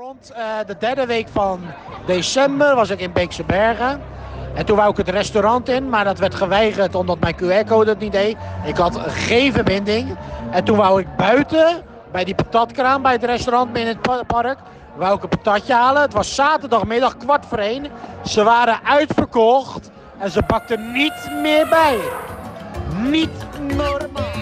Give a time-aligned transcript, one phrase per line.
[0.00, 1.60] Rond uh, de derde week van
[2.06, 4.00] december was ik in Beekse Bergen.
[4.54, 7.98] En toen wou ik het restaurant in, maar dat werd geweigerd omdat mijn QR-code het
[7.98, 8.36] niet deed.
[8.64, 10.16] Ik had geen verbinding.
[10.50, 14.58] En toen wou ik buiten, bij die patatkraam bij het restaurant in het park,
[14.96, 16.02] wou ik een patatje halen.
[16.02, 17.86] Het was zaterdagmiddag kwart voor één.
[18.24, 21.98] Ze waren uitverkocht en ze bakten niet meer bij.
[23.10, 24.33] Niet normaal.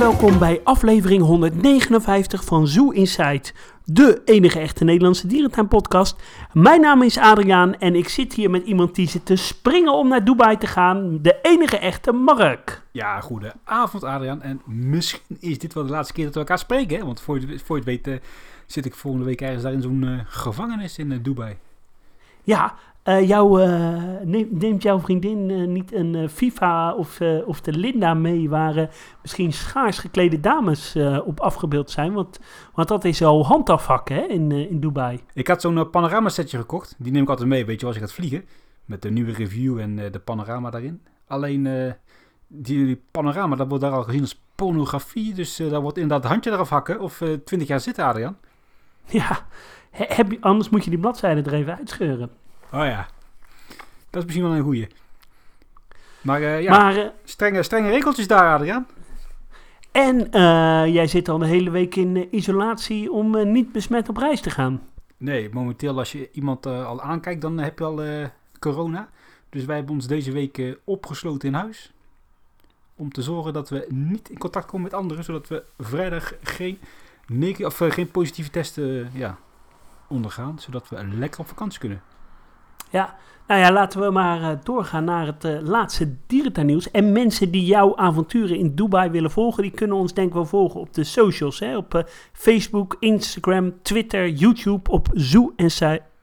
[0.00, 3.54] Welkom bij aflevering 159 van Zoo Insight,
[3.84, 6.22] de enige echte Nederlandse dierentuinpodcast.
[6.52, 10.08] Mijn naam is Adriaan en ik zit hier met iemand die zit te springen om
[10.08, 12.82] naar Dubai te gaan, de enige echte Mark.
[12.90, 16.98] Ja, goedenavond Adriaan en misschien is dit wel de laatste keer dat we elkaar spreken,
[16.98, 17.04] hè?
[17.04, 18.20] want voor je, voor je het weet uh,
[18.66, 21.56] zit ik volgende week ergens daar in zo'n uh, gevangenis in uh, Dubai.
[22.42, 28.14] Ja, uh, jou, uh, neemt, jouw vriendin uh, niet een FIFA of, of de Linda
[28.14, 28.90] mee waar
[29.22, 32.12] misschien schaars geklede dames op afgebeeld zijn?
[32.12, 32.40] Want,
[32.74, 35.20] want dat is al handafvak hè, in, in Dubai.
[35.34, 36.94] Ik had zo'n panorama setje gekocht.
[36.98, 38.44] Die neem ik altijd mee, weet je, als ik gaat vliegen.
[38.84, 41.02] Met de nieuwe review en de panorama daarin.
[41.26, 41.94] Alleen
[42.46, 45.34] die, die, panorama, dat wordt daar al gezien als pornografie.
[45.34, 48.36] Dus daar wordt inderdaad handje eraf hakken of twintig jaar zitten, Adriaan.
[49.06, 49.46] Ja,
[49.90, 52.30] heb je, anders moet je die bladzijde er even uitscheuren.
[52.72, 53.08] Oh ja,
[54.10, 54.88] dat is misschien wel een goeie.
[56.22, 58.86] Maar uh, ja, maar, uh, strenge, strenge regeltjes daar, Adriaan.
[59.92, 64.40] En uh, jij zit al de hele week in isolatie om niet besmet op reis
[64.40, 64.82] te gaan.
[65.16, 68.02] Nee, momenteel als je iemand al aankijkt, dan heb je al
[68.58, 69.08] corona.
[69.48, 71.92] Dus wij hebben ons deze week opgesloten in huis.
[72.96, 75.24] Om te zorgen dat we niet in contact komen met anderen.
[75.24, 76.78] Zodat we vrijdag geen,
[77.64, 79.38] of, geen positieve testen ja,
[80.08, 80.58] ondergaan.
[80.58, 82.02] Zodat we lekker op vakantie kunnen.
[82.90, 83.16] Ja,
[83.50, 86.90] nou ja, laten we maar uh, doorgaan naar het uh, laatste dierentuinnieuws.
[86.90, 90.46] En mensen die jouw avonturen in Dubai willen volgen, die kunnen ons denk ik wel
[90.46, 91.58] volgen op de socials.
[91.58, 91.76] Hè?
[91.76, 92.02] Op uh,
[92.32, 95.52] Facebook, Instagram, Twitter, YouTube, op Zoo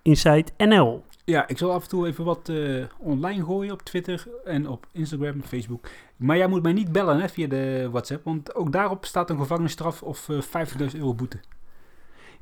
[0.02, 1.06] Insight NL.
[1.24, 2.52] Ja, ik zal af en toe even wat
[3.00, 5.90] online gooien op Twitter en op Instagram en Facebook.
[6.18, 9.38] Maar jij moet mij niet bellen hè, via de WhatsApp, want ook daarop staat een
[9.38, 11.40] gevangenisstraf of 50.000 euro boete.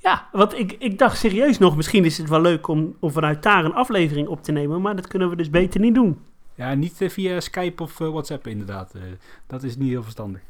[0.06, 3.44] Ja, want ik, ik dacht serieus nog, misschien is het wel leuk om, om vanuit
[3.44, 6.20] daar een aflevering op te nemen, maar dat kunnen we dus beter niet doen.
[6.56, 8.94] Ja, niet uh, via Skype of uh, WhatsApp inderdaad.
[8.96, 9.02] Uh,
[9.48, 10.42] dat is niet heel verstandig.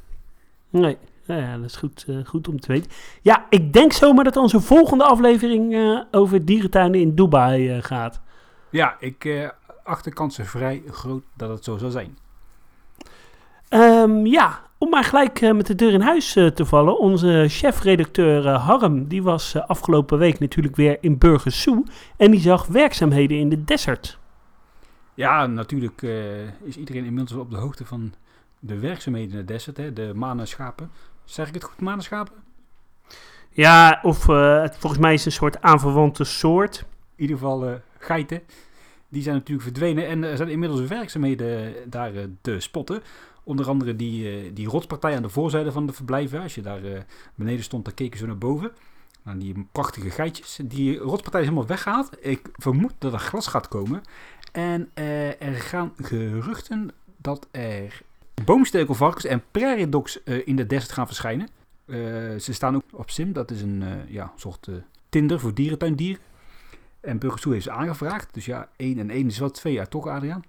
[0.69, 2.91] Nee, nou ja, dat is goed, goed om te weten.
[3.21, 5.77] Ja, ik denk zomaar dat onze volgende aflevering
[6.11, 8.21] over dierentuinen in Dubai gaat.
[8.69, 9.51] Ja, ik
[9.83, 12.17] acht de kansen vrij groot dat het zo zal zijn.
[13.69, 16.99] Um, ja, om maar gelijk uh, met de deur in huis uh, te vallen.
[16.99, 21.83] Onze chefredacteur uh, Harm, die was afgelopen week natuurlijk weer in Burgersoe.
[22.17, 24.19] En die zag werkzaamheden in de desert.
[25.13, 26.01] Ja, natuurlijk
[26.63, 28.13] is iedereen inmiddels op de hoogte van
[28.59, 29.77] de werkzaamheden in de desert.
[29.77, 29.93] Hè?
[29.93, 30.91] De manenschapen.
[31.23, 32.33] Zeg ik het goed, manenschapen?
[33.49, 36.85] Ja, of het, volgens mij is het een soort aanverwante soort.
[37.15, 38.41] In ieder geval geiten.
[39.09, 42.11] Die zijn natuurlijk verdwenen en er zijn inmiddels werkzaamheden daar
[42.41, 43.01] te spotten.
[43.45, 46.41] Onder andere die, uh, die rotspartij aan de voorzijde van de verblijven.
[46.41, 46.99] Als je daar uh,
[47.35, 48.71] beneden stond, dan keken ze naar boven.
[49.23, 50.59] Naar die prachtige geitjes.
[50.63, 52.09] Die rotspartij is helemaal weggehaald.
[52.19, 54.01] Ik vermoed dat er glas gaat komen.
[54.51, 58.01] En uh, er gaan geruchten dat er
[58.45, 61.47] boomstekelvarkens en prairie dogs in de desert gaan verschijnen.
[62.39, 63.33] ze staan ook op Sim.
[63.33, 64.69] Dat is een ja, soort
[65.09, 66.21] Tinder voor dierentuindieren.
[66.99, 68.33] En Burgersoe heeft ze aangevraagd.
[68.33, 70.43] Dus ja, 1 en 1 is wel 2 jaar, toch Adriaan?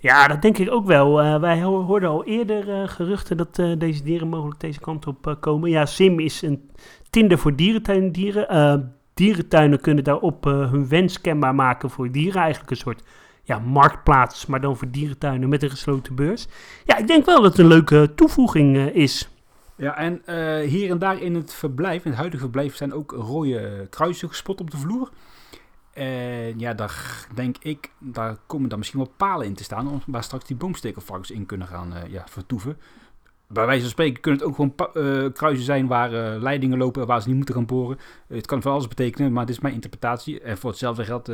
[0.00, 1.22] Ja, dat denk ik ook wel.
[1.24, 5.36] Uh, wij hoorden al eerder uh, geruchten dat uh, deze dieren mogelijk deze kant op
[5.40, 5.70] komen.
[5.70, 6.70] Ja, Sim is een
[7.10, 8.94] Tinder voor dierentuindieren.
[9.14, 12.40] dierentuinen kunnen daarop hun wens kenbaar maken voor dieren.
[12.40, 13.02] Eigenlijk een soort
[13.42, 16.46] ja, marktplaats, maar dan voor dierentuinen met een gesloten beurs.
[16.84, 19.28] Ja, ik denk wel dat het een leuke toevoeging is.
[19.76, 20.22] Ja, en
[20.66, 24.60] hier en daar in het verblijf, in het huidige verblijf, zijn ook rode kruisen gespot
[24.60, 25.10] op de vloer.
[26.00, 30.22] En ja, daar denk ik, daar komen dan misschien wel palen in te staan, waar
[30.22, 32.78] straks die boomstekelvarkens in kunnen gaan uh, ja, vertoeven.
[33.46, 37.06] Bij wijze van spreken kunnen het ook gewoon uh, kruisen zijn waar uh, leidingen lopen
[37.06, 37.98] waar ze niet moeten gaan boren.
[38.26, 40.40] het kan van alles betekenen, maar dit is mijn interpretatie.
[40.40, 41.30] En voor hetzelfde geld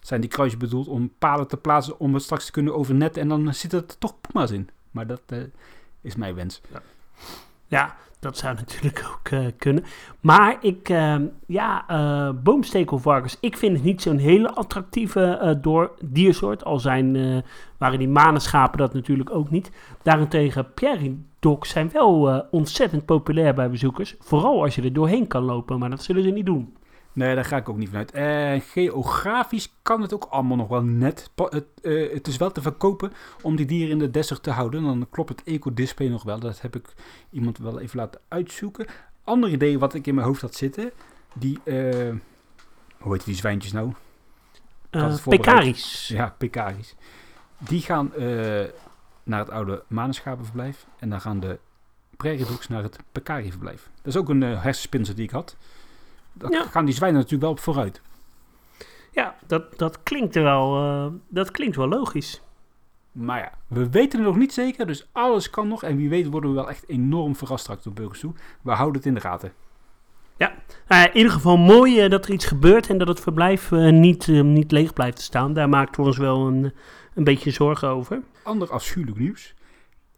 [0.00, 3.22] zijn die kruisen bedoeld om palen te plaatsen om het straks te kunnen overnetten.
[3.22, 4.68] En dan zitten er toch puma's in.
[4.90, 5.22] Maar dat
[6.00, 6.60] is mijn wens.
[6.72, 6.82] Ja.
[7.68, 9.84] Ja, dat zou natuurlijk ook uh, kunnen.
[10.20, 11.16] Maar ik, uh,
[11.46, 16.64] ja, uh, boomstekelvarkens, ik vind het niet zo'n hele attractieve door diersoort.
[16.64, 17.42] Al zijn,
[17.78, 19.70] waren die manenschapen dat natuurlijk ook niet.
[20.02, 20.66] Daarentegen,
[21.38, 24.14] dogs zijn wel ontzettend populair bij bezoekers.
[24.18, 26.76] Vooral als je er doorheen kan lopen, maar dat zullen ze niet doen.
[27.18, 28.10] Nee, daar ga ik ook niet vanuit.
[28.10, 31.30] En geografisch kan het ook allemaal nog wel net.
[31.34, 33.12] Het, eh, het is wel te verkopen
[33.42, 34.82] om die dieren in de desert te houden.
[34.82, 36.38] Dan klopt het ecodisplay nog wel.
[36.38, 36.94] Dat heb ik
[37.30, 38.86] iemand wel even laten uitzoeken.
[39.24, 40.90] Ander idee wat ik in mijn hoofd had zitten.
[41.34, 42.14] Die, eh,
[42.98, 43.92] hoe heet die zwijntjes nou?
[44.90, 45.16] Eh.
[45.24, 46.08] Pekaris.
[46.08, 46.94] Ja, Pekaris.
[47.58, 48.64] Die gaan eh,
[49.22, 50.86] naar het oude manenschapenverblijf.
[50.98, 51.58] En dan gaan de
[52.16, 53.90] prairie dogs naar het Pekari-verblijf.
[53.96, 55.56] Dat is ook een eh, hersenspinsel die ik had.
[56.38, 56.62] Daar Ja.
[56.62, 58.00] gaan die zwijnen natuurlijk wel op vooruit.
[59.12, 62.42] Ja, dat, dat, klinkt wel, eh, dat klinkt wel logisch.
[63.12, 64.86] Maar ja, we weten het nog niet zeker.
[64.86, 65.82] Dus alles kan nog.
[65.82, 68.32] En wie weet worden we wel echt enorm verrast straks door Burgers toe.
[68.62, 69.52] We houden het in de gaten.
[70.88, 73.72] Nou ja, in ieder geval mooi eh, dat er iets gebeurt en dat het verblijf
[73.72, 75.52] eh, niet, niet leeg blijft te staan.
[75.52, 76.72] Daar maakten we ons wel een,
[77.14, 78.22] een beetje zorgen over.
[78.42, 79.54] Ander afschuwelijk nieuws.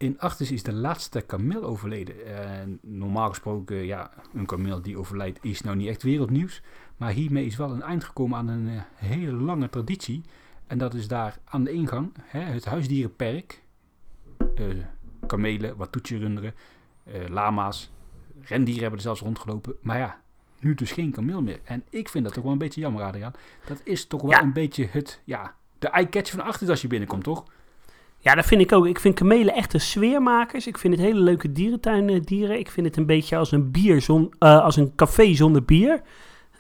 [0.01, 2.27] In Artis is de laatste kameel overleden.
[2.27, 6.63] En normaal gesproken, ja, een kameel die overlijdt is nou niet echt wereldnieuws.
[6.97, 10.23] Maar hiermee is wel een eind gekomen aan een eh, hele lange traditie.
[10.67, 13.63] En dat is daar aan de ingang, hè, het huisdierenperk.
[14.55, 14.65] Eh
[15.27, 16.55] kamelen, wattoetje-runderen,
[17.05, 17.91] eh, lama's,
[18.43, 19.75] rendieren hebben er zelfs rondgelopen.
[19.81, 20.21] Maar ja,
[20.61, 21.61] nu dus geen kameel meer.
[21.65, 23.33] En ik vind dat toch wel een beetje jammer, Adriaan.
[23.67, 24.43] Dat is toch wel Ja.
[24.43, 27.45] een beetje het, ja, de eye-catcher van Artis als je binnenkomt, toch?
[28.23, 28.87] Ja, dat vind ik ook.
[28.87, 30.67] Ik vind kamelen echte sfeermakers.
[30.67, 32.59] Ik vind het hele leuke dierentuindieren.
[32.59, 36.03] Ik vind het een beetje als een, bier zon, eh, als een café zonder bier.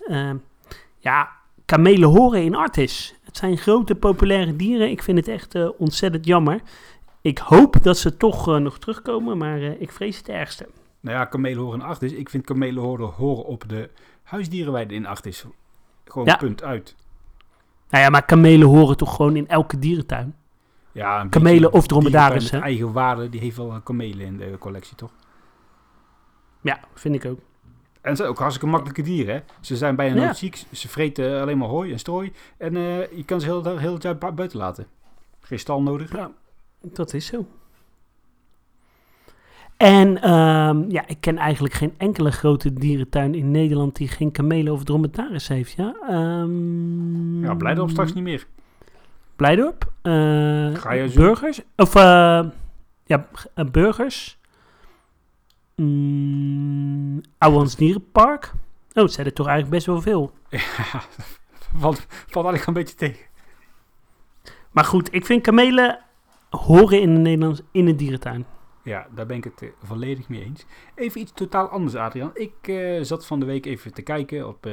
[0.06, 0.36] Ehm,
[0.98, 1.28] ja,
[1.64, 3.14] kamelen horen in Artis.
[3.22, 4.90] Het zijn grote, populaire dieren.
[4.90, 6.60] Ik vind het echt eh, ontzettend jammer.
[7.20, 10.68] Ik hoop dat ze toch eh, nog terugkomen, maar eh, ik vrees het ergste.
[11.00, 12.12] Nou ja, kamelen horen in Artis.
[12.12, 13.90] Ik vind kamelen horen, horen op de
[14.22, 15.44] huisdierenweide in Artis.
[16.04, 16.36] Gewoon Ja.
[16.36, 16.94] punt uit.
[17.90, 20.34] Nou ja, maar kamelen horen toch gewoon in elke dierentuin?
[20.92, 22.68] Ja, Kamelen of dromedaris, dierentuin hè?
[22.68, 25.10] met eigen waarde, die heeft wel kamelen in de collectie, toch?
[26.60, 27.38] Ja, vind ik ook.
[28.00, 29.40] En ze zijn ook hartstikke makkelijke dieren, hè?
[29.60, 30.24] Ze zijn bijna Ja.
[30.24, 30.64] nooit ziek.
[30.72, 32.32] Ze vreten alleen maar hooi en strooi.
[32.56, 34.86] En eh, je kan ze heel, heel het jaar bu- buiten laten.
[35.40, 36.16] Geen stal nodig.
[36.16, 36.30] Ja,
[36.82, 37.46] dat is zo.
[39.76, 44.72] En ehm, ja, ik ken eigenlijk geen enkele grote dierentuin in Nederland die geen kamelen
[44.72, 45.72] of dromedaris heeft.
[45.72, 48.46] Ja, Ehm Ja, Blijdorp straks niet meer.
[49.40, 49.92] Blijdorp.
[50.02, 50.12] eh,
[50.74, 51.60] Ga je zo- burgers.
[51.76, 52.42] Of eh,
[53.04, 54.38] ja, eh, burgers.
[55.76, 58.52] Mm, Ouwans Dierenpark.
[58.94, 60.32] Oh, het zijn er toch eigenlijk best wel veel.
[61.80, 63.26] valt, valt eigenlijk een beetje tegen.
[64.70, 65.98] Maar goed, ik vind kamelen
[66.50, 68.44] horen in de Nederlands in een dierentuin.
[68.84, 70.64] Ja, daar ben ik het volledig mee eens.
[70.94, 72.30] Even iets totaal anders, Adrian.
[72.34, 72.72] Ik
[73.06, 74.68] zat van de week even te kijken op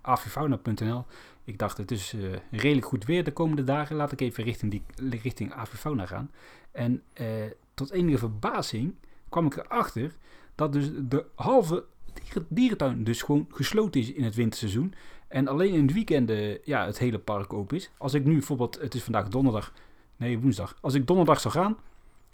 [0.00, 1.04] avifauna.nl.
[1.48, 3.96] Ik dacht, het is eh, redelijk goed weer de komende dagen.
[3.96, 4.82] Laat ik even richting, die,
[5.22, 6.30] richting avifauna gaan.
[6.72, 7.26] En eh,
[7.74, 8.94] tot enige verbazing
[9.28, 10.12] kwam ik erachter
[10.54, 14.94] dat dus de halve dieren- dierentuin dus gewoon gesloten is in het winterseizoen.
[15.28, 16.32] En alleen in het weekend
[16.64, 17.90] ja, het hele park open is.
[17.98, 19.72] Als ik nu bijvoorbeeld, het is vandaag donderdag,
[20.16, 20.78] nee woensdag.
[20.80, 21.76] Als ik donderdag zou gaan,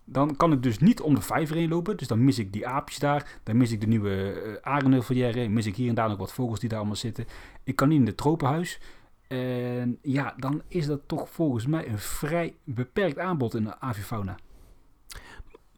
[0.04, 1.96] dan kan ik dus niet om de vijver heen lopen.
[1.96, 3.40] Dus dan mis ik die aapjes daar.
[3.42, 5.48] Dan mis ik de nieuwe uh.
[5.48, 7.26] Mis ik hier en daar nog wat vogels die daar allemaal zitten.
[7.64, 8.80] Ik kan niet in het tropenhuis.
[9.28, 14.36] En ja, dan is dat toch volgens mij een vrij beperkt aanbod in de avifauna.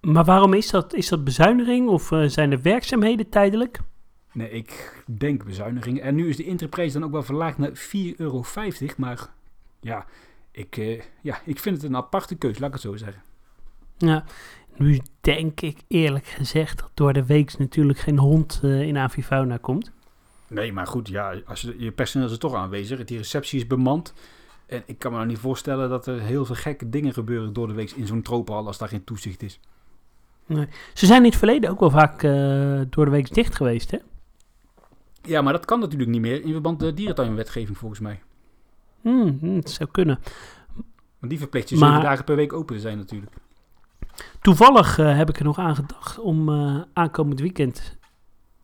[0.00, 0.94] Maar waarom is dat?
[0.94, 3.80] Is dat bezuiniging of uh, zijn er werkzaamheden tijdelijk?
[4.32, 6.00] Nee, ik denk bezuiniging.
[6.00, 8.44] En nu is de intreprijs dan ook wel verlaagd naar 4,50 euro.
[8.96, 9.28] Maar
[9.80, 10.06] ja
[10.56, 13.22] ik, uh, ja, ik vind het een aparte keus, laat ik het zo zeggen.
[13.96, 14.24] Ja,
[14.76, 19.56] nu denk ik eerlijk gezegd dat door de week natuurlijk geen hond uh, in avifauna
[19.56, 19.92] komt.
[20.48, 23.04] Nee, maar goed, ja, als je, je personeel is er toch aanwezig.
[23.04, 24.14] Die receptie is bemand.
[24.66, 27.66] En ik kan me nou niet voorstellen dat er heel veel gekke dingen gebeuren door
[27.66, 29.60] de week in zo'n tropenhal als daar geen toezicht is.
[30.46, 30.66] Nee.
[30.94, 33.98] Ze zijn in het verleden ook wel vaak uh, door de week dicht geweest, hè?
[35.22, 38.22] Ja, maar dat kan natuurlijk niet meer in verband met de dierentuinwetgeving volgens mij.
[39.00, 40.18] Hmm, het zou kunnen.
[41.18, 43.32] Want die verplicht je zeven dagen per week open te zijn natuurlijk.
[44.40, 47.96] Toevallig uh, heb ik er nog aan gedacht om uh, aankomend weekend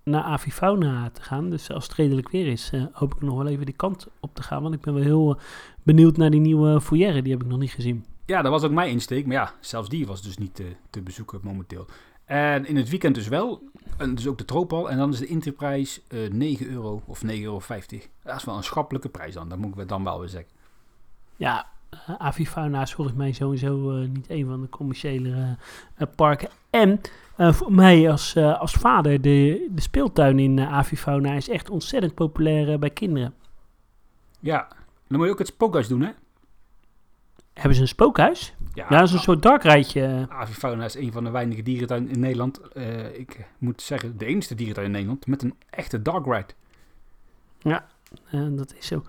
[0.03, 1.51] naar Avifauna te gaan.
[1.51, 4.35] Dus als het redelijk weer is, uh, hoop ik nog wel even die kant op
[4.35, 4.63] te gaan.
[4.63, 5.39] Want ik ben wel heel
[5.83, 7.23] benieuwd naar die nieuwe foyer.
[7.23, 8.05] Die heb ik nog niet gezien.
[8.27, 9.27] Ja, dat was ook mijn insteek.
[9.27, 11.87] Maar ja, zelfs die was dus niet te, te bezoeken momenteel.
[12.25, 13.63] En in het weekend dus wel.
[13.97, 14.91] En dus ook de Tropal.
[14.91, 17.61] En dan is de interprijs uh, 9 euro of 9,50 euro.
[18.23, 19.49] Dat is wel een schappelijke prijs dan.
[19.49, 20.51] Dat moet ik dan wel weer zeggen.
[21.37, 21.67] Ja,
[22.19, 25.57] Avifauna is volgens mij sowieso uh, niet een van de commerciële
[25.99, 26.49] uh, parken.
[26.71, 27.01] En
[27.37, 32.91] voor mij als, als vader, de, de speeltuin in Avifauna is echt ontzettend populair bij
[32.91, 33.35] kinderen.
[34.41, 34.69] Ja,
[35.09, 36.11] dan moet je ook het spookhuis doen, hè?
[37.53, 38.55] Hebben ze een spookhuis?
[38.75, 40.27] Ja, ja dat is een soort darkrijdje.
[40.29, 42.61] Avifauna is een van de weinige dierentuinen in Nederland.
[42.75, 46.55] Uh, ik moet zeggen, de enige dierentuin in Nederland met een echte dark ride.
[47.59, 47.87] Ja,
[48.31, 49.03] Eh, dat is zo.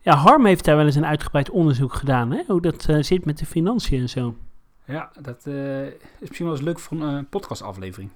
[0.00, 2.42] Ja, Harm heeft daar wel eens een uitgebreid onderzoek gedaan, hè?
[2.46, 4.36] Hoe dat eh, zit met de financiën en zo.
[4.86, 8.10] Ja, dat eh, is misschien wel eens leuk voor een eh, podcastaflevering.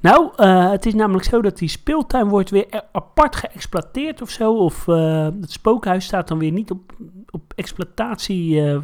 [0.00, 4.30] Nou, eh, het is namelijk zo dat die speeltuin wordt weer e- apart geëxploiteerd of
[4.30, 4.56] zo.
[4.56, 6.92] Of het spookhuis staat dan weer niet op,
[7.30, 8.80] op exploitatie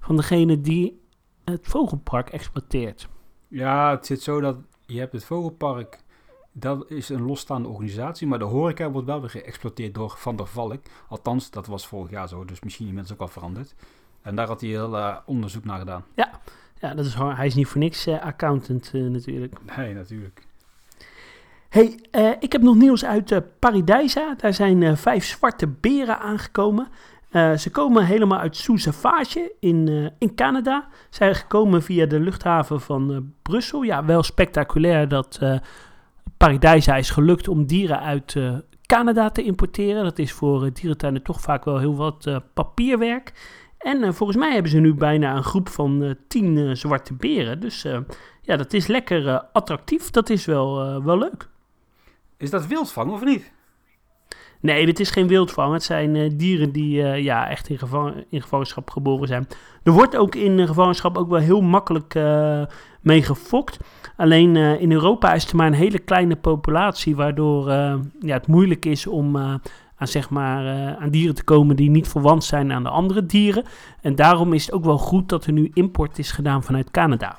[0.00, 1.02] van degene die
[1.44, 3.08] het vogelpark exploiteert.
[3.48, 5.98] Ja, het zit zo dat je hebt het Vogelpark,
[6.52, 10.46] dat is een losstaande organisatie, maar de horeca wordt wel weer geëxploiteerd door Van der
[10.46, 10.80] Valk.
[11.08, 13.74] Althans, dat was vorig jaar zo, dus misschien inmiddels ook al veranderd.
[14.26, 16.04] En daar had hij heel eh, onderzoek naar gedaan.
[16.14, 19.54] Ja, dat is, hij is niet voor niks eh, accountant eh, natuurlijk.
[19.76, 20.42] Nee, natuurlijk.
[21.68, 21.98] hey,
[22.40, 24.34] ik heb nog nieuws uit Paradijsa.
[24.36, 26.88] Daar zijn vijf zwarte beren aangekomen.
[27.56, 30.88] Ze komen helemaal uit Sousavage in, in Canada.
[31.10, 33.82] Zijn gekomen via de luchthaven van Brussel.
[33.82, 35.40] Ja, wel spectaculair dat
[36.36, 38.36] Paradijsa is gelukt om dieren uit
[38.86, 40.04] Canada te importeren.
[40.04, 43.32] Dat is voor dierentuinen toch vaak wel heel wat papierwerk.
[43.86, 47.14] En eh, volgens mij hebben ze nu bijna een groep van eh, tien eh, zwarte
[47.14, 47.60] beren.
[47.60, 47.86] Dus
[48.42, 50.10] ja, dat is lekker attractief.
[50.10, 51.48] Dat is wel, wel leuk.
[52.36, 53.52] Is dat wildvang of niet?
[54.60, 55.72] Nee, dit is geen wildvang.
[55.72, 59.46] Het zijn dieren die ja, echt in, gevangen, in gevangenschap geboren zijn.
[59.82, 62.14] Er wordt ook in gevangenschap ook wel heel makkelijk
[63.00, 63.78] mee gefokt.
[64.16, 67.70] Alleen in Europa is er maar een hele kleine populatie, waardoor
[68.20, 69.60] ja, het moeilijk is om
[69.96, 73.26] aan, zeg maar, eh, aan dieren te komen die niet verwant zijn aan de andere
[73.26, 73.64] dieren.
[74.00, 77.38] En daarom is het ook wel goed dat er nu import is gedaan vanuit Canada.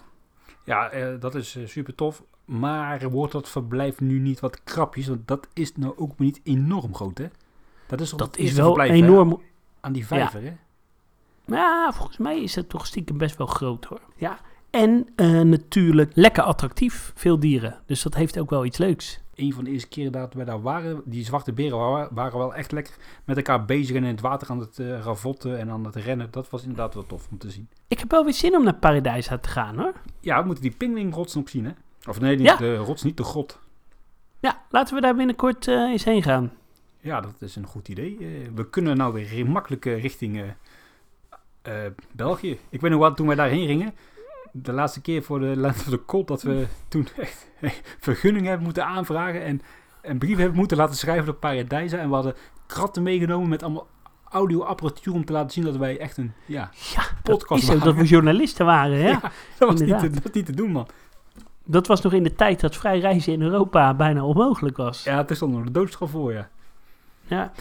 [0.64, 2.24] Ja, eh, dat is super tof.
[2.46, 5.08] Maar wordt dat verblijf nu niet wat krapjes?
[5.08, 7.28] Want dat is nou ook niet enorm groot, hè?
[7.88, 8.96] Dat is, toch Dat is wel verblijf, hè?
[8.96, 9.42] enorm.
[9.80, 10.56] Aan die vijver, hè?
[11.46, 14.02] Ja, volgens mij is het toch stiekem best wel groot hoor.
[14.16, 14.40] Ja.
[14.70, 17.80] En eh, natuurlijk lekker attractief, veel dieren.
[17.86, 19.20] Dus dat heeft ook wel iets leuks.
[19.36, 22.56] Een van de eerste keren dat we daar waren, die zwarte beren waren, waren wel
[22.56, 25.86] echt lekker met elkaar bezig en in het water aan het eh, ravotten en aan
[25.86, 26.28] het rennen.
[26.32, 27.70] Dat was inderdaad wel tof om te zien.
[27.88, 29.94] Ik heb wel weer zin om naar Paradijsa te gaan hoor.
[30.20, 31.72] Ja, we moeten die pinguïnrots nog zien, hè?
[32.10, 32.56] Of nee, Ja.
[32.56, 33.60] de rots, niet de grot.
[34.40, 36.52] Ja, laten we daar binnenkort eh, eens heen gaan.
[37.00, 38.18] Ja, dat is een goed idee.
[38.56, 40.44] We kunnen nou weer makkelijk richting
[42.12, 42.60] België.
[42.70, 43.94] Ik weet nog wat, toen wij daarheen gingen,
[44.62, 47.50] de laatste keer voor de Land of the Cold, dat we toen echt
[48.00, 49.62] vergunningen hebben moeten aanvragen en
[50.02, 51.98] een brief hebben moeten laten schrijven door Paradijsa.
[51.98, 52.36] En we hadden
[52.66, 53.88] kratten meegenomen met allemaal
[54.30, 57.96] audioapparatuur om te laten zien dat wij echt een ja, Ja, dat podcast dat maken.
[57.96, 58.98] we journalisten waren.
[58.98, 59.10] Hè?
[59.18, 60.14] Ja, dat, was niet te, inderdaad.
[60.14, 60.88] dat was niet te doen, man.
[61.64, 65.04] Dat was nog in de tijd dat vrij reizen in Europa bijna onmogelijk was.
[65.04, 66.50] Ja, het is nog de doodstraf voor, ja.
[67.24, 67.52] Ja.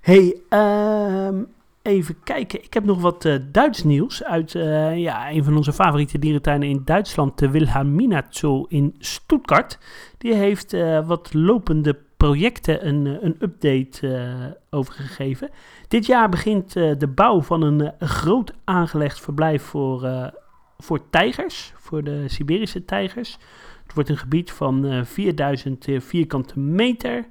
[0.00, 1.42] hey, ehm,
[1.86, 2.64] even kijken.
[2.64, 6.68] Ik heb nog wat eh, Duits nieuws uit eh, ja, een van onze favoriete dierentuinen
[6.68, 9.78] in Duitsland, de Wilhelmina Zoo in Stuttgart.
[10.18, 15.50] Die heeft eh, wat lopende projecten een, een update overgegeven.
[15.88, 20.32] Dit jaar begint de bouw van een, groot aangelegd verblijf voor,
[20.78, 23.38] voor tijgers, voor de Siberische tijgers.
[23.86, 27.26] Het wordt een gebied van eh, 4000 vierkante meter.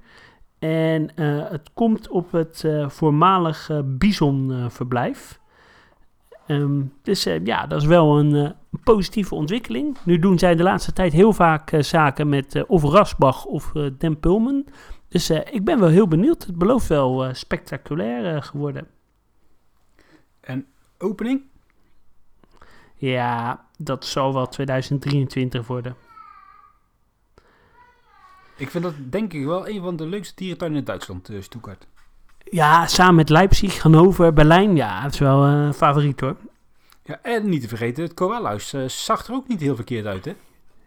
[0.66, 5.40] En eh, het komt op het eh, voormalig bisonverblijf.
[6.48, 8.54] Ehm, dus eh, ja, dat is wel een
[8.84, 9.98] positieve ontwikkeling.
[10.04, 14.66] Nu doen zij de laatste tijd heel vaak zaken met of Rasbach of Den Pulmen.
[15.08, 16.46] Dus ik ben wel heel benieuwd.
[16.46, 18.88] Het belooft wel spectaculair geworden.
[20.40, 20.66] En
[20.98, 21.42] opening?
[22.96, 25.96] Ja, dat zal wel 2023 worden.
[28.58, 31.88] Ik vind dat denk ik wel een van de leukste dierentuinen in Duitsland, eh Stuttgart.
[32.44, 34.76] Ja, samen met Leipzig, Hannover, Berlijn.
[34.76, 36.36] Ja, het is wel eh, een favoriet hoor.
[37.04, 40.26] Ja, en niet te vergeten, het koalhuis eh, zag er ook niet heel verkeerd uit,
[40.26, 40.34] hè?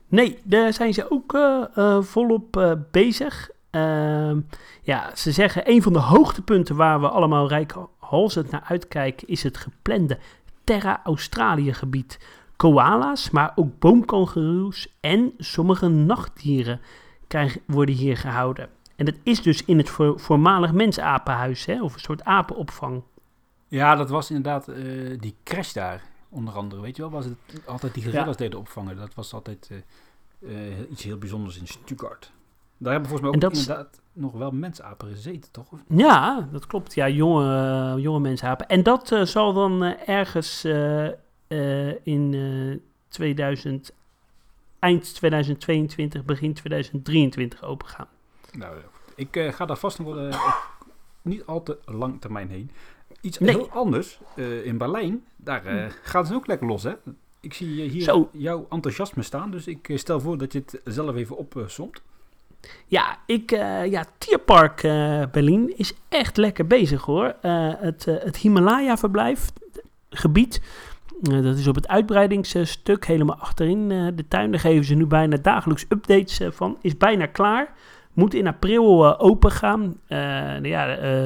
[0.08, 3.50] Nee, daar zijn ze ook eh, eh, volop eh, bezig.
[3.70, 4.40] Ehm,
[4.82, 9.56] ja, ze zeggen een van de hoogtepunten waar we allemaal rijkhalsend naar uitkijken is het
[9.56, 10.18] geplande
[10.64, 12.18] Terra Australia gebied.
[12.56, 16.80] Koala's, maar ook boomkangeroes en sommige nachtdieren
[17.28, 18.68] krijgen, worden hier gehouden.
[18.96, 23.02] En dat is dus in het voor, voormalig mensapenhuis, hè, of een soort apenopvang.
[23.68, 24.84] Ja, dat was inderdaad eh,
[25.18, 26.82] die crash daar, onder andere.
[26.82, 28.96] Weet je wel, was het altijd die gorillas deden opvangen.
[28.96, 32.32] Dat was altijd eh, eh, iets heel bijzonders in Stuttgart.
[32.76, 35.66] Daar hebben volgens mij ook dat inderdaad nog wel mensapen gezeten, toch?
[35.88, 36.94] Ja, dat klopt.
[36.94, 38.68] Ja, jonge, jonge mensen hebben.
[38.68, 40.64] En dat zal dan ergens
[42.02, 43.92] in eh 2000,
[44.78, 48.08] eind 2022, begin 2023 opengaan.
[48.52, 48.76] Nou,
[49.14, 50.54] ik eh, ga daar vast nog wel eh,
[51.22, 52.70] niet al te lang termijn heen.
[53.20, 53.54] Iets Nee.
[53.54, 56.92] heel anders, eh, in Berlijn, daar eh, gaat het ook lekker los, hè?
[57.40, 58.28] Ik zie hier Zo.
[58.32, 62.02] jouw enthousiasme staan, dus ik stel voor dat je het zelf even opsomt.
[62.86, 63.50] Ja, ik,
[63.90, 67.34] ja, Tierpark eh, Berlin is echt lekker bezig hoor.
[67.40, 69.50] Het, het Himalaya-verblijf,
[70.10, 70.60] gebied,
[71.20, 74.50] dat is op het uitbreidingsstuk helemaal achterin eh, de tuin.
[74.50, 76.78] Daar geven ze nu bijna dagelijks updates eh, van.
[76.80, 77.72] Is bijna klaar.
[78.12, 79.96] Moet in april eh, open gaan.
[80.06, 81.22] Eh, nou ja, eh,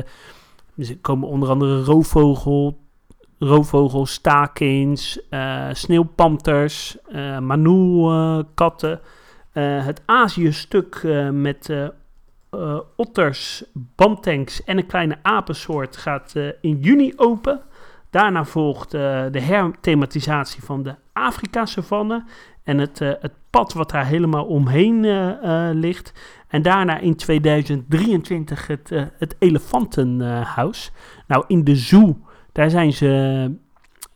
[0.77, 2.79] er komen onder andere roofvogel,
[3.39, 9.01] roofvogels, stakins, eh sneeuwpanters, eh manoe-katten.
[9.53, 11.85] Eh, het Azië-stuk eh, met eh,
[12.51, 17.61] eh, otters, bamtanks en een kleine apensoort gaat eh, in juni open.
[18.13, 22.25] Daarna volgt eh, de herthematisatie van de Afrika-savanne
[22.63, 26.13] en het, eh, het pad wat daar helemaal omheen eh, ligt.
[26.49, 30.93] En daarna in 2023 het, het elefantenhuis.
[31.27, 32.19] nou, in de zoo,
[32.53, 33.55] daar zijn ze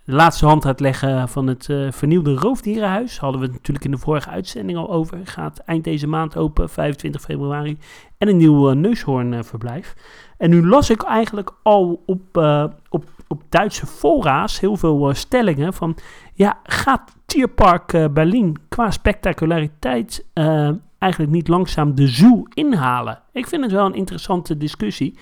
[0.06, 3.18] de laatste hand aan het leggen van het eh, vernieuwde roofdierenhuis.
[3.18, 5.20] Hadden we het natuurlijk in de vorige uitzending al over.
[5.24, 7.78] Gaat eind deze maand open, 25 februari.
[8.18, 9.94] En een nieuw eh, neushoornverblijf.
[10.38, 15.14] En nu las ik eigenlijk al op, eh, op, op Duitse fora's heel veel eh,
[15.14, 15.96] stellingen van...
[16.34, 23.22] Ja, gaat Tierpark eh, Berlin qua spectaculariteit eh, eigenlijk niet langzaam de zoo inhalen?
[23.32, 25.18] Ik vind het wel een interessante discussie.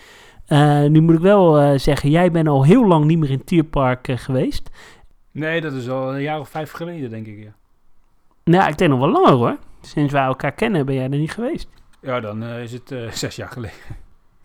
[0.47, 3.45] Eh, nu moet ik wel eh, zeggen, jij bent al heel lang niet meer in
[3.45, 4.71] Tierpark eh, geweest.
[5.31, 7.43] Nee, dat is al een jaar of vijf geleden, denk ik.
[7.43, 7.55] Ja,
[8.45, 9.57] Nou, ik denk nog wel langer hoor.
[9.81, 11.69] Sinds wij elkaar kennen ben jij er niet geweest.
[12.01, 13.77] ja dan is het zes jaar geleden.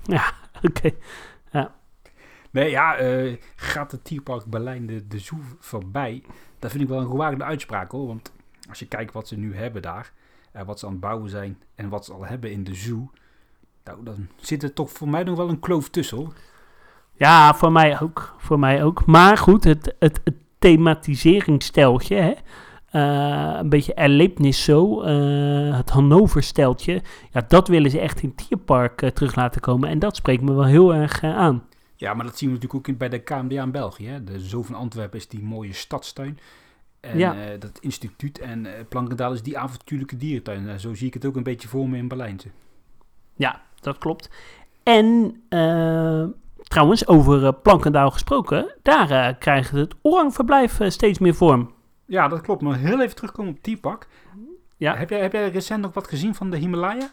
[0.68, 0.92] Oké.
[2.52, 2.96] Nee, ja,
[3.56, 6.24] gaat het Tierpark Berlijn de, de zoo voorbij?
[6.60, 8.08] Dat vind ik wel een gewaagde uitspraak hoor.
[8.08, 8.32] Want
[8.70, 10.12] als je kijkt wat ze nu hebben daar,
[10.66, 13.10] wat ze aan het bouwen zijn en wat ze al hebben in de zoo,
[13.90, 16.34] nou, dan zit er toch voor mij nog wel een kloof tussen hoor.
[17.14, 18.36] Ja, voor mij ook.
[18.38, 19.06] Voor mij ook.
[19.06, 22.34] Maar goed, het, het, het thematiseringssteltje, hè?
[22.86, 28.48] eh, een beetje erlebnis zo, eh, het Hannover-steltje, ja, dat willen ze echt in het
[28.48, 29.90] Tierpark eh, terug laten komen.
[29.90, 31.64] En dat spreekt me wel heel erg aan.
[31.96, 34.08] Ja, maar dat zien we natuurlijk ook in, bij de KMDA in België.
[34.08, 34.24] Hè?
[34.24, 36.40] De Zoo van Antwerpen is die mooie stadstuin.
[37.00, 37.58] En Ja.
[37.60, 40.70] dat instituut en Plankendaal is die avontuurlijke dierentuin.
[40.70, 42.40] Eh, zo zie ik het ook een beetje voor me in Berlijn.
[43.36, 44.30] Ja, dat klopt.
[44.84, 46.24] En eh,
[46.64, 51.72] trouwens, over eh, Plankendaal gesproken, daar eh, krijgt het orangverblijf steeds meer vorm.
[52.06, 52.62] Ja, dat klopt.
[52.62, 54.08] Maar heel even terugkomen op Tierpark.
[54.78, 54.96] Ja.
[54.96, 57.10] Heb, jij, heb jij recent nog wat gezien van de Himalaya?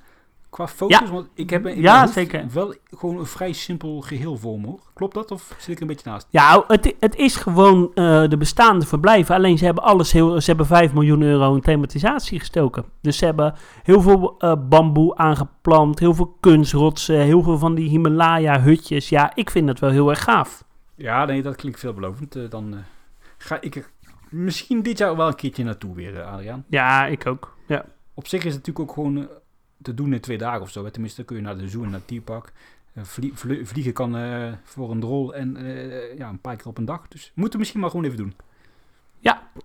[0.51, 0.99] Qua foto's?
[0.99, 1.13] Ja.
[1.13, 2.47] Want ik heb Ja, hoofd zeker.
[2.53, 4.67] wel gewoon een vrij simpel geheel voor me.
[4.67, 4.81] Hoor.
[4.95, 6.27] Klopt dat of zit ik een beetje naast?
[6.31, 9.35] Ja, het, het is gewoon eh, de bestaande verblijven.
[9.35, 10.41] Alleen ze hebben alles heel.
[10.41, 12.85] Ze hebben 5 miljoen euro in thematisatie gestoken.
[13.01, 17.89] Dus ze hebben heel veel eh, bamboe aangeplant, heel veel kunstrotsen, heel veel van die
[17.89, 19.09] Himalaya-hutjes.
[19.09, 20.65] Ja, ik vind dat wel heel erg gaaf.
[20.95, 22.37] Ja, nee, dat klinkt veelbelovend.
[22.37, 22.75] Eh, dan
[23.39, 23.91] ga ik er
[24.31, 26.65] misschien dit jaar wel een keertje naartoe weer, Adriaan.
[26.69, 27.57] Ja, ik ook.
[27.67, 27.85] Ja.
[28.15, 29.29] Op zich is het natuurlijk ook gewoon
[29.83, 30.85] te doen in twee dagen of zo.
[30.85, 30.91] hè.
[30.91, 32.53] Tenminste, dan kun je naar de zoo en naar het.
[32.93, 36.67] Eh, vlie- vlie- vliegen kan eh, voor een rol en eh, ja, een paar keer
[36.67, 37.09] op een dag.
[37.09, 38.35] Dus moeten we misschien maar gewoon even doen.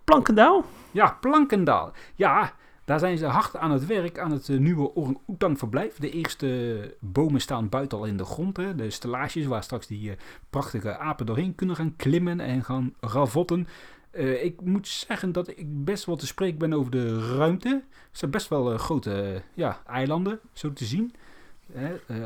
[0.04, 0.66] Plankendaal?
[0.92, 1.92] Ja, Plankendaal.
[2.16, 2.54] Ja,
[2.86, 5.98] daar zijn ze hard aan het werk aan het nieuwe orang-oetang verblijf.
[5.98, 8.58] De eerste bomen staan buiten al in de grond.
[8.58, 8.76] Hè.
[8.76, 10.16] De stellages waar straks die
[10.50, 13.68] prachtige apen doorheen kunnen gaan klimmen en gaan ravotten.
[14.12, 17.84] Eh, ik moet zeggen dat ik best wel te spreken ben over de ruimte.
[17.90, 21.14] Het zijn best wel eh, grote eh, ja, eilanden, zo te zien.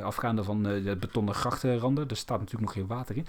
[0.04, 2.08] Afgaande van de betonnen grachtenranden.
[2.08, 3.26] Er staat natuurlijk nog geen water in.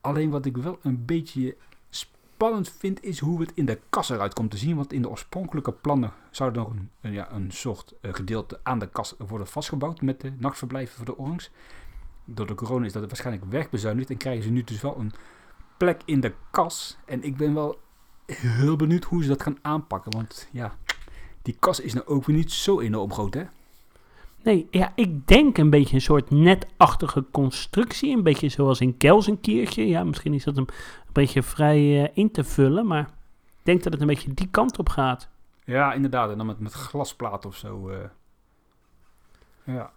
[0.00, 1.56] Alleen wat ik wel een beetje
[1.88, 4.76] spannend vind, is hoe het in de kas eruit komt te zien.
[4.76, 8.88] Want in de oorspronkelijke plannen zou er nog een, ja, een soort gedeelte aan de
[8.88, 11.50] kas worden vastgebouwd met de nachtverblijven voor de orangs.
[12.24, 15.12] Door de corona is dat waarschijnlijk wegbezuinigd en krijgen ze nu dus wel een
[15.76, 16.98] plek in de kas.
[17.04, 17.78] En ik ben wel
[18.26, 20.12] heel benieuwd hoe ze dat gaan aanpakken.
[20.12, 20.76] Want ja,
[21.42, 23.42] die kas is nou ook weer niet zo enorm groot, hè?
[24.42, 28.16] Nee, ja, ik denk een beetje een soort netachtige constructie.
[28.16, 29.88] Een beetje zoals in Kelsenkiertje.
[29.88, 30.68] Ja, misschien is dat een,
[31.06, 32.86] een beetje vrij eh, in te vullen.
[32.86, 35.28] Maar ik denk dat het een beetje die kant op gaat.
[35.64, 36.30] Ja, inderdaad.
[36.30, 37.88] En dan met, met glasplaat of zo.
[37.88, 37.98] eh.
[39.64, 39.90] Ja.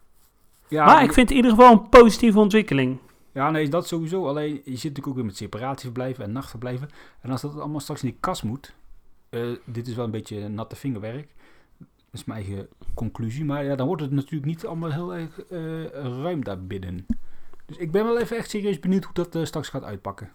[0.68, 2.98] Ja, maar ik vind in ieder geval een positieve ontwikkeling.
[3.40, 4.28] Ja, nee, dat sowieso.
[4.28, 6.90] Alleen, je zit natuurlijk ook weer met separatieverblijven en nachtverblijven.
[7.22, 8.74] En als dat allemaal straks in die kas moet...
[9.30, 11.28] eh, dit is wel een beetje natte vingerwerk.
[11.78, 13.46] Dat is mijn eigen conclusie.
[13.46, 15.84] Maar ja, dan wordt het natuurlijk niet allemaal heel erg eh,
[16.22, 17.06] ruim daarbinnen.
[17.66, 20.32] Dus ik ben wel even echt serieus benieuwd hoe dat eh, straks gaat uitpakken.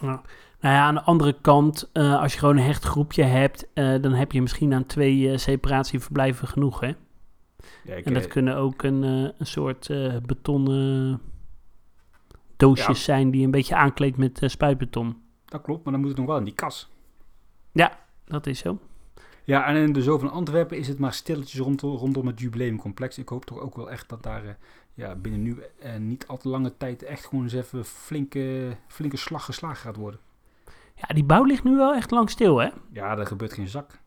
[0.00, 0.20] Nou
[0.60, 4.42] ja, aan de andere kant, als je gewoon een hecht groepje hebt, dan heb je
[4.42, 6.92] misschien aan twee separatieverblijven genoeg, hè?
[7.84, 9.88] Ja, ik, En dat kunnen ook een, een soort
[10.26, 11.20] betonnen
[12.58, 12.94] doosjes Ja.
[13.14, 15.22] zijn die een beetje aankleedt met eh, spuitbeton.
[15.44, 16.88] dat klopt, maar dan moet het nog wel in die kas.
[18.24, 18.78] Dat is zo.
[19.44, 23.18] Ja, en in de Zoo van Antwerpen is het maar stilletjes rondom, rondom het jubileumcomplex.
[23.18, 24.50] Ik hoop toch ook wel echt dat daar eh,
[24.94, 29.16] ja, binnen nu en niet al te lange tijd echt gewoon eens even flinke, flinke
[29.16, 30.20] slag geslagen gaat worden.
[30.94, 32.68] Ja, die bouw ligt nu wel echt lang stil, hè?
[32.92, 33.98] Ja, er gebeurt geen zak.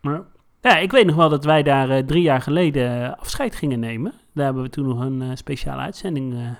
[0.00, 0.22] Maar,
[0.60, 3.80] ja, ik weet nog wel dat wij daar eh, drie jaar geleden eh, afscheid gingen
[3.80, 4.12] nemen.
[4.34, 6.50] Daar hebben we toen nog een eh, speciale uitzending eh,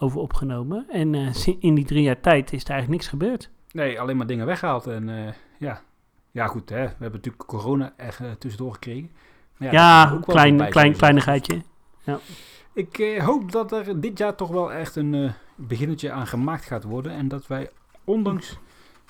[0.00, 0.86] over opgenomen.
[0.88, 3.50] En si- in die drie jaar tijd is er eigenlijk niks gebeurd.
[3.72, 4.86] Nee, alleen maar dingen weggehaald.
[4.86, 5.82] En eh, ja.
[6.30, 6.76] ja, goed, hè.
[6.82, 9.10] we hebben natuurlijk corona er eh, tussendoor gekregen.
[9.56, 10.92] Maar Ja, wel klein, klein, zijn.
[10.96, 11.62] kleinigheidje.
[12.74, 16.84] Ik eh, hoop dat er dit jaar toch wel echt een beginnetje aan gemaakt gaat
[16.84, 17.12] worden.
[17.12, 17.70] En dat wij,
[18.04, 18.58] ondanks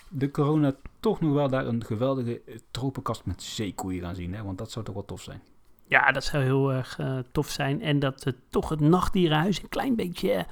[0.09, 4.35] de corona, toch nog wel daar een geweldige tropenkast met zeekoeien gaan zien.
[4.35, 4.43] Hè?
[4.43, 5.43] Want dat zou toch wel tof zijn.
[5.91, 7.83] Ja, dat zou heel erg eh, tof zijn.
[7.83, 10.45] En dat eh, toch het nachtdierenhuis een klein beetje, eh,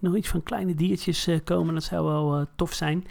[0.00, 3.04] nog iets van kleine diertjes komen, dat zou wel tof zijn.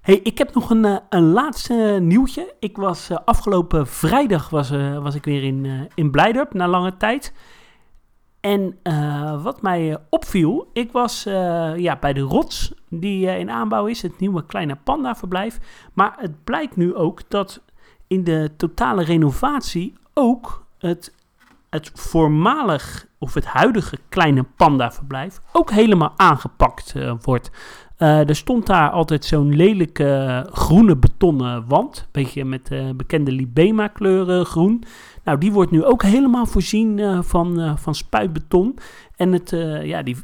[0.00, 2.54] hey, ik heb nog een, een laatste nieuwtje.
[2.58, 7.32] Ik was afgelopen vrijdag was, was ik weer in, in Blijdorp, na lange tijd.
[8.40, 8.78] En
[9.42, 11.22] wat mij opviel, ik was
[11.76, 15.58] ja, bij de Rots, die in aanbouw is, het nieuwe kleine panda-verblijf.
[15.92, 17.62] Maar het blijkt nu ook dat
[18.06, 21.14] in de totale renovatie ook het,
[21.70, 27.50] het voormalig of het huidige kleine panda-verblijf ook helemaal aangepakt eh, wordt.
[27.96, 33.88] Eh, er stond daar altijd zo'n lelijke groene betonnen wand, beetje met eh, bekende Libema
[33.88, 34.84] kleuren groen.
[35.24, 38.78] Nou, die wordt nu ook helemaal voorzien van, van spuitbeton.
[39.16, 39.50] En het,
[39.82, 40.16] ja, die,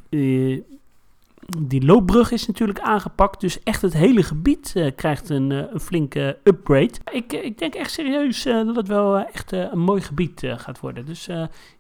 [1.59, 3.41] die loopbrug is natuurlijk aangepakt.
[3.41, 6.93] Dus echt het hele gebied eh, krijgt een, eh, een flinke upgrade.
[7.11, 11.07] Ik, eh, ik denk echt serieus dat het wel echt een mooi gebied gaat worden.
[11.07, 11.29] Dus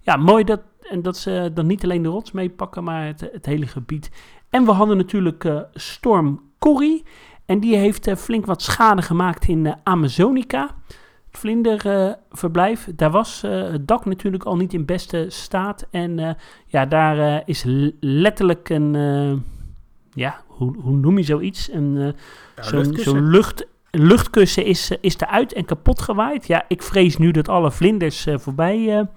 [0.01, 3.47] ja, mooi dat, en dat ze dan niet alleen de rots meepakken, maar het, het
[3.47, 4.11] hele gebied.
[4.51, 7.05] En we hadden natuurlijk storm Corrie.
[7.47, 10.75] En die heeft flink wat schade gemaakt in Amazonica.
[11.31, 12.89] Het vlinderverblijf.
[12.97, 15.87] Daar was het dak natuurlijk al niet in beste staat.
[15.91, 17.65] En ja, daar is
[18.01, 18.95] letterlijk een...
[20.15, 21.73] ja, hoe, hoe noem je zoiets?
[21.73, 22.13] Een, eh,
[22.57, 26.47] Ja, Zo'n lucht, luchtkussen is, eh, is eruit en kapot gewaaid.
[26.47, 29.09] Ja, ik vrees nu dat alle vlinders eh, voorbij,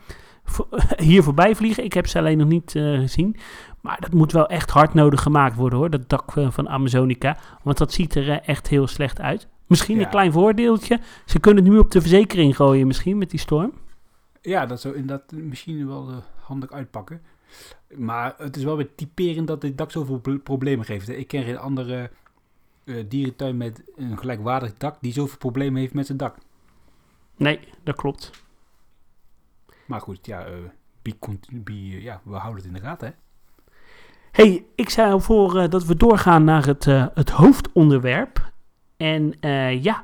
[0.43, 1.83] vo- hier voorbij vliegen.
[1.83, 3.35] Ik heb ze alleen nog niet gezien.
[3.81, 7.37] Maar dat moet wel echt hard nodig gemaakt worden hoor, dat dak van Amazonica.
[7.63, 9.47] Want dat ziet er echt heel slecht uit.
[9.67, 10.03] Misschien Ja.
[10.03, 10.99] een klein voordeeltje.
[11.25, 13.71] Ze kunnen het nu op de verzekering gooien misschien met die storm.
[14.41, 16.09] Ja, dat zou inderdaad misschien wel
[16.41, 17.21] handig uitpakken.
[17.95, 21.09] Maar het is wel weer typerend dat dit dak zoveel pro- problemen geeft.
[21.09, 22.09] Ik ken geen andere
[22.83, 26.37] eh, dierentuin met een gelijkwaardig dak die zoveel problemen heeft met zijn dak.
[27.37, 28.31] Nee, dat klopt.
[29.85, 30.53] Maar goed, ja, eh
[31.01, 31.15] be
[31.63, 33.07] eh, ja we houden het in de gaten.
[33.07, 33.13] Hè?
[34.43, 38.51] hey, ik zou voor eh, dat we doorgaan naar het, het hoofdonderwerp.
[38.97, 39.33] En
[39.81, 40.03] ja,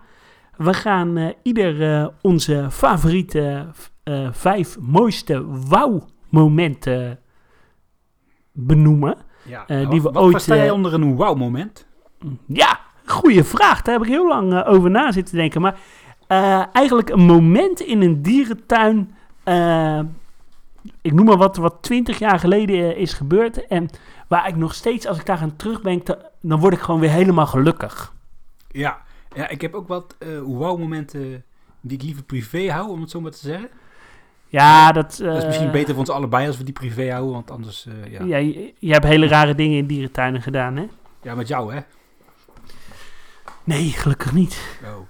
[0.58, 3.68] we gaan ieder onze favoriete
[4.32, 7.20] vijf mooiste wauw-momenten
[8.66, 9.18] benoemen.
[9.44, 11.88] Ja, Eh, wat, die we wat ooit, versta jij eh, onder een wauw-moment?
[12.46, 13.82] Ja, goede vraag.
[13.82, 15.62] Daar heb ik heel lang eh, over na zitten denken.
[15.62, 15.80] Maar
[16.74, 19.16] eigenlijk een moment in een dierentuin.
[21.02, 23.68] ik noem maar wat, wat 20 jaar geleden is gebeurd.
[23.68, 23.90] En
[24.28, 27.10] waar ik nog steeds, als ik daar aan terugdenk, te- dan word ik gewoon weer
[27.10, 28.14] helemaal gelukkig.
[28.72, 29.02] Ja,
[29.36, 31.44] ja ik heb ook wat eh wauw-momenten
[31.82, 33.70] die ik liever privé hou, om het zo maar te zeggen.
[34.50, 35.18] Ja, dat...
[35.22, 37.86] dat is eh, misschien beter voor ons allebei als we die privé houden, want anders,
[37.86, 38.24] eh, ja.
[38.24, 40.88] Ja, je, je hebt hele rare dingen in dierentuinen gedaan, hè?
[41.22, 41.82] ja, met jou hè.
[43.64, 44.78] Nee, gelukkig niet.
[44.84, 45.10] Oh.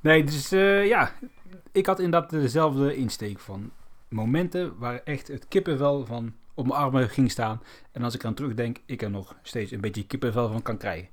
[0.00, 1.12] Nee, dus eh, ja,
[1.72, 3.70] ik had inderdaad dezelfde insteek van
[4.08, 7.62] momenten waar echt het kippenvel van op mijn armen ging staan.
[7.92, 11.08] En als ik aan terugdenk, ik er nog steeds een beetje kippenvel van kan krijgen.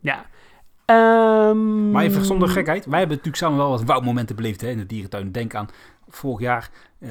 [0.00, 0.26] Ja.
[0.90, 4.78] Ehm, Maar even zonder gekheid, wij hebben natuurlijk samen wel wat wauw-momenten beleefd hè, in
[4.78, 5.32] de dierentuin.
[5.32, 5.68] Denk aan
[6.08, 7.10] vorig jaar eh,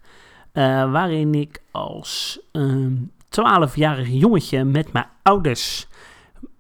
[0.52, 2.92] eh, waarin ik als ehm
[3.28, 5.86] 12-jarig jongetje met mijn ouders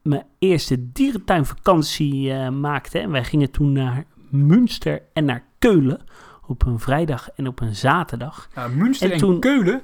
[0.02, 2.98] mijn eerste dierentuinvakantie eh, maakte.
[2.98, 6.00] En wij gingen toen naar Münster en naar Keulen
[6.46, 8.48] op een vrijdag en op een zaterdag.
[8.54, 9.82] Ja, Münster En en, toen- Keulen.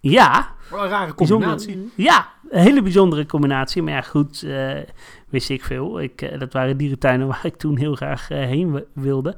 [0.00, 1.92] Ja, Wat een rare combinatie.
[1.96, 3.82] Ja, een hele bijzondere combinatie.
[3.82, 4.76] Maar ja, goed, eh,
[5.28, 6.00] wist ik veel.
[6.00, 9.36] Ik, eh, dat waren dierentuinen waar ik toen heel graag heen wi- wilde.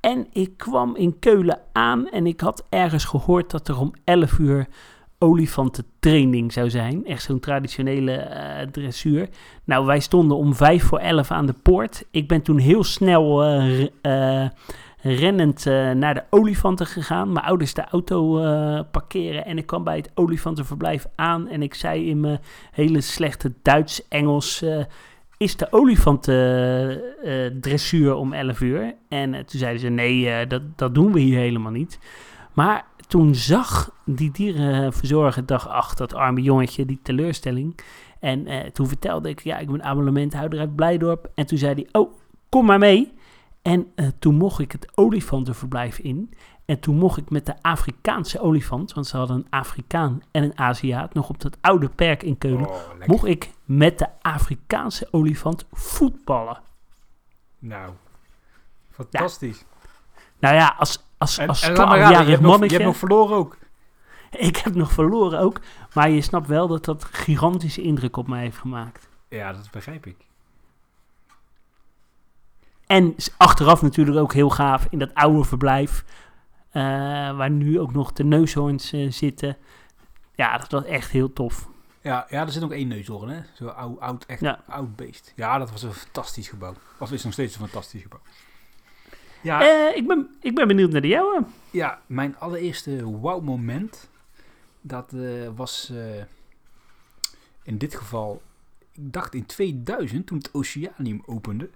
[0.00, 4.38] En ik kwam in Keulen aan en ik had ergens gehoord dat er om 11
[4.38, 4.66] uur
[5.24, 7.06] olifantentraining zou zijn.
[7.06, 9.28] Echt zo'n traditionele eh, dressuur.
[9.64, 12.04] Nou, wij stonden om 5 voor 11 aan de poort.
[12.10, 14.46] Ik ben toen heel snel eh,
[15.02, 17.32] rennend naar de olifanten gegaan.
[17.32, 18.32] Mijn ouders de auto
[18.90, 21.48] parkeren en ik kwam bij het olifantenverblijf aan.
[21.48, 24.64] En ik zei in mijn hele slechte Duits-Engels...
[25.36, 28.94] is de olifantendressuur om 11 uur?
[29.08, 31.98] En toen zeiden ze, nee, dat, dat doen we hier helemaal niet.
[32.52, 37.78] Maar toen zag die dierenverzorger dag 8, dat arme jongetje, die teleurstelling.
[38.20, 41.30] En eh, toen vertelde ik, ja, ik ben abonnementhouder uit Blijdorp.
[41.34, 42.12] En toen zei hij, oh,
[42.48, 43.12] kom maar mee.
[43.62, 46.34] En eh, toen mocht ik het olifantenverblijf in.
[46.64, 50.58] En toen mocht ik met de Afrikaanse olifant, want ze hadden een Afrikaan en een
[50.58, 55.66] Aziat, nog op dat oude perk in Keulen, Oh, mocht ik met de Afrikaanse olifant
[55.72, 56.60] voetballen.
[57.58, 57.92] Nou,
[58.90, 59.64] fantastisch.
[60.38, 62.76] Nou ja, als, als, En, als en laat maar raden, je hebt, nog, je mannetje,
[62.76, 63.56] hebt nog verloren ook.
[64.30, 65.60] ik heb nog verloren ook,
[65.94, 69.08] maar je snapt wel dat dat gigantische indruk op mij heeft gemaakt.
[69.28, 70.16] Ja, dat begrijp ik.
[72.86, 76.04] En achteraf natuurlijk ook heel gaaf in dat oude verblijf,
[76.70, 76.82] eh,
[77.36, 79.56] waar nu ook nog de neushoorns eh, zitten.
[80.34, 81.68] Ja, dat was echt heel tof.
[82.00, 83.40] Ja, ja, er zit nog één neushoorn, hè?
[83.52, 84.60] Zo'n oud, oud, echt Ja.
[84.68, 85.32] oud beest.
[85.36, 86.74] Ja, dat was een fantastisch gebouw.
[86.98, 88.20] Of is nog steeds een fantastisch gebouw.
[89.44, 91.44] Ja, Eh, ik, ben, ik ben benieuwd naar de jouwe.
[91.70, 94.10] ja mijn allereerste wow-moment,
[94.80, 96.22] dat eh, was eh,
[97.62, 98.42] in dit geval,
[98.92, 101.68] ik dacht in 2000, toen het Oceanium opende.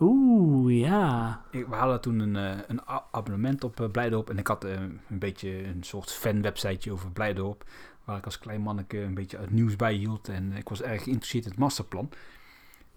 [0.00, 1.40] Oeh, ja.
[1.50, 2.34] Ik- We hadden toen een,
[2.70, 4.30] een abonnement op Blijdorp.
[4.30, 7.64] En ik had een beetje een soort fan-websiteje over Blijdorp.
[8.04, 10.28] Waar ik als klein manneke een beetje het nieuws bij hield.
[10.28, 12.10] En ik was erg geïnteresseerd in het masterplan.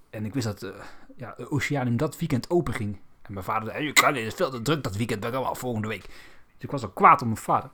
[0.10, 0.74] En ik wist dat
[1.18, 2.98] ja, Oceanium dat weekend open ging.
[3.28, 5.56] En mijn vader zei, het is veel te druk dat weekend, dat gaan we al
[5.56, 6.02] volgende week.
[6.54, 7.70] Dus ik was al kwaad op mijn vader.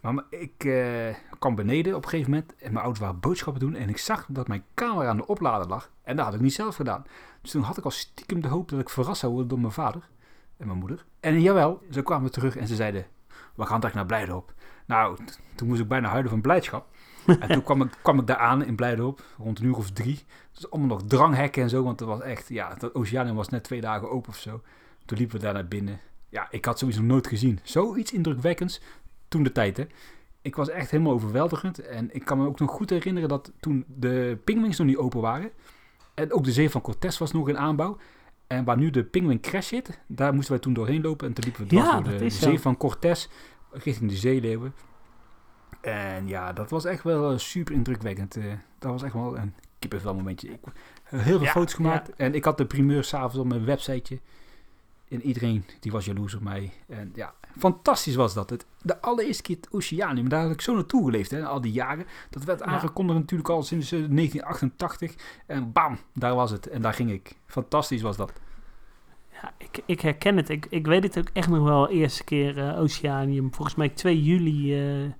[0.00, 3.74] Maar ik eh, kwam beneden op een gegeven moment en mijn ouders waren boodschappen doen.
[3.74, 5.90] En ik zag dat mijn camera aan de oplader lag.
[6.02, 7.04] En dat had ik niet zelf gedaan.
[7.40, 9.72] Dus toen had ik al stiekem de hoop dat ik verrast zou worden door mijn
[9.72, 10.08] vader
[10.56, 11.04] en mijn moeder.
[11.20, 13.06] En jawel, ze kwamen terug en ze zeiden,
[13.54, 14.54] we gaan direct naar Blijdorp.
[14.86, 15.18] Nou,
[15.54, 16.86] toen moest ik bijna huilen van blijdschap.
[17.26, 20.24] En toen kwam ik, kwam ik daar aan in Blijdorp, rond een uur of drie.
[20.52, 23.64] Dus allemaal nog dranghekken en zo, want het was echt, ja, dat Oceanium was net
[23.64, 24.60] twee dagen open of zo.
[25.04, 26.00] Toen liepen we daar naar binnen.
[26.28, 27.58] Ja, ik had zoiets nog nooit gezien.
[27.62, 28.80] Zoiets indrukwekkends
[29.28, 29.86] toen de tijd, hè.
[30.42, 31.78] Ik was echt helemaal overweldigend.
[31.78, 35.20] En ik kan me ook nog goed herinneren dat toen de pingwings nog niet open
[35.20, 35.50] waren.
[36.14, 37.96] En ook de zee van Cortés was nog in aanbouw.
[38.46, 41.26] En waar nu de Penguin Crash zit, daar moesten wij toen doorheen lopen.
[41.26, 43.28] En toen liepen we dwars Ja, door de zee van Cortés
[43.70, 44.74] richting de zeeleeuwen.
[45.84, 48.36] En ja, dat was echt wel eh, super indrukwekkend.
[48.36, 48.44] eh.
[48.78, 50.48] dat was echt wel een kippenvel momentje.
[50.48, 50.74] Ik heb
[51.20, 52.14] heel veel Ja, foto's gemaakt.
[52.16, 54.20] En ik had de primeur s'avonds op mijn websiteje.
[55.08, 56.72] En iedereen die was jaloers op mij.
[56.88, 58.50] En ja, fantastisch was dat.
[58.50, 61.72] Het, de allereerste keer het Oceanium, daar had ik zo naartoe geleefd, hè, al die
[61.72, 62.06] jaren.
[62.30, 65.14] Dat werd aangekondigd natuurlijk al sinds eh, 1988.
[65.46, 66.66] En bam, daar was het.
[66.68, 67.36] En daar ging ik.
[67.46, 68.32] Fantastisch was dat.
[69.32, 70.48] Ja, ik, ik herken het.
[70.48, 71.88] Ik, ik weet het ook echt nog wel.
[71.88, 73.54] Eerste keer eh, Oceanium.
[73.54, 75.10] Volgens mij 2 juli eh,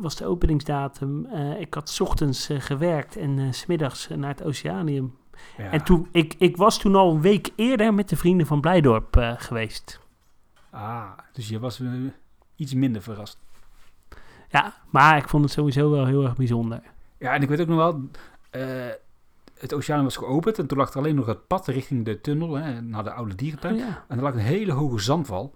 [0.00, 1.26] was de openingsdatum.
[1.26, 5.16] Eh, ik had 's ochtends eh, gewerkt en eh, s smiddags eh, naar het Oceanium.
[5.56, 5.70] Ja.
[5.70, 9.16] En toen, ik, ik was toen al een week eerder met de vrienden van Blijdorp
[9.16, 10.00] eh, geweest.
[10.70, 11.88] Ah, dus je was eh,
[12.56, 13.38] iets minder verrast.
[14.48, 16.82] Ja, maar ik vond het sowieso wel heel erg bijzonder.
[17.18, 18.00] Ja, en ik weet ook nog wel,
[18.50, 18.94] eh,
[19.58, 22.54] het Oceanium was geopend en toen lag er alleen nog het pad richting de tunnel,
[22.54, 23.74] hè, naar de oude dierentuin.
[23.74, 24.04] Oh, ja.
[24.08, 25.54] En er lag een hele hoge zandwal.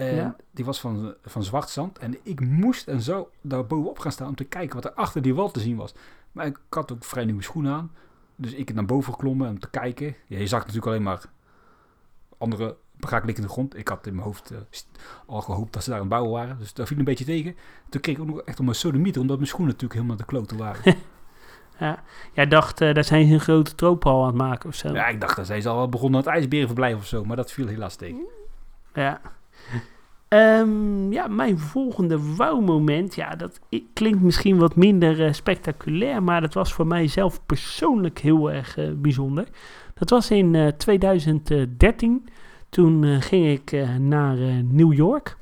[0.00, 0.36] En Ja.
[0.50, 1.98] die was van, van zwart zand.
[1.98, 5.22] En ik moest en zou daar bovenop gaan staan om te kijken wat er achter
[5.22, 5.94] die wal te zien was.
[6.32, 7.92] Maar ik had ook vrij nieuwe schoenen aan.
[8.36, 10.14] Dus ik heb naar boven geklommen om te kijken.
[10.26, 11.22] Ja, je zag natuurlijk alleen maar
[12.38, 13.76] andere begraaflijk in de grond.
[13.76, 14.58] Ik had in mijn hoofd eh,
[15.26, 16.58] al gehoopt dat ze daar aan het bouwen waren.
[16.58, 17.56] Dus daar viel een beetje tegen.
[17.88, 20.24] Toen kreeg ik ook nog echt om mijn sodemieter, omdat mijn schoenen natuurlijk helemaal de
[20.24, 20.96] kloten waren.
[21.78, 22.02] Ja.
[22.32, 24.92] Jij dacht, eh, daar zijn ze een grote tropenhal aan het maken of zo.
[24.92, 27.24] ja, ik dacht dat zij al begonnen aan het ijsberenverblijf of zo.
[27.24, 28.26] Maar dat viel helaas tegen.
[28.94, 29.20] Ja.
[30.30, 33.60] Ehm, ja, mijn volgende wauw-moment, ja, dat
[33.92, 38.76] klinkt misschien wat minder eh, spectaculair, maar dat was voor mij zelf persoonlijk heel erg
[38.76, 39.48] eh, bijzonder.
[39.94, 42.28] Dat was in eh, 2013.
[42.68, 45.36] Toen eh, ging ik naar New York.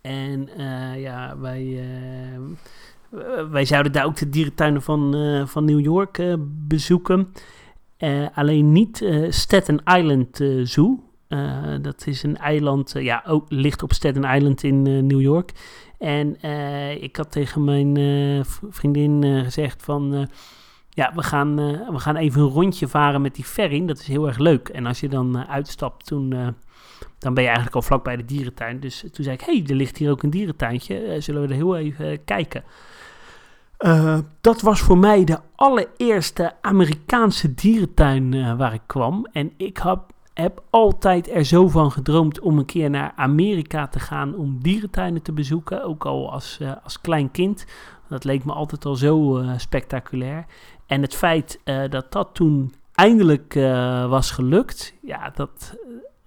[0.00, 0.48] En
[0.96, 1.84] ja, wij,
[3.50, 5.14] wij zouden daar ook de dierentuinen van,
[5.48, 6.36] van New York
[6.68, 7.32] bezoeken.
[8.34, 11.07] Alleen niet Staten Island Zoo.
[11.28, 15.20] Eh, dat is een eiland, eh, ja, ook ligt op Staten Island in eh, New
[15.20, 15.52] York.
[15.98, 16.36] En
[17.00, 17.96] ik had tegen mijn
[18.70, 20.28] vriendin gezegd van...
[20.90, 21.56] ja, we gaan,
[21.92, 23.86] we gaan even een rondje varen met die ferry.
[23.86, 24.68] Dat is heel erg leuk.
[24.68, 26.28] En als je dan uitstapt, toen,
[27.18, 28.80] dan ben je eigenlijk al vlak bij de dierentuin.
[28.80, 31.20] Dus toen zei ik, hey, er ligt hier ook een dierentuintje.
[31.20, 32.64] Zullen we er heel even kijken?
[34.40, 39.26] Dat was voor mij de allereerste Amerikaanse dierentuin waar ik kwam.
[39.32, 40.00] En ik heb,
[40.42, 45.22] heb altijd er zo van gedroomd om een keer naar Amerika te gaan om dierentuinen
[45.22, 45.84] te bezoeken.
[45.84, 47.66] Ook al als, eh, als klein kind.
[48.08, 50.46] Dat leek me altijd al zo eh, spectaculair.
[50.86, 53.54] En het feit eh, dat dat toen eindelijk
[54.08, 55.76] was gelukt, ja, dat,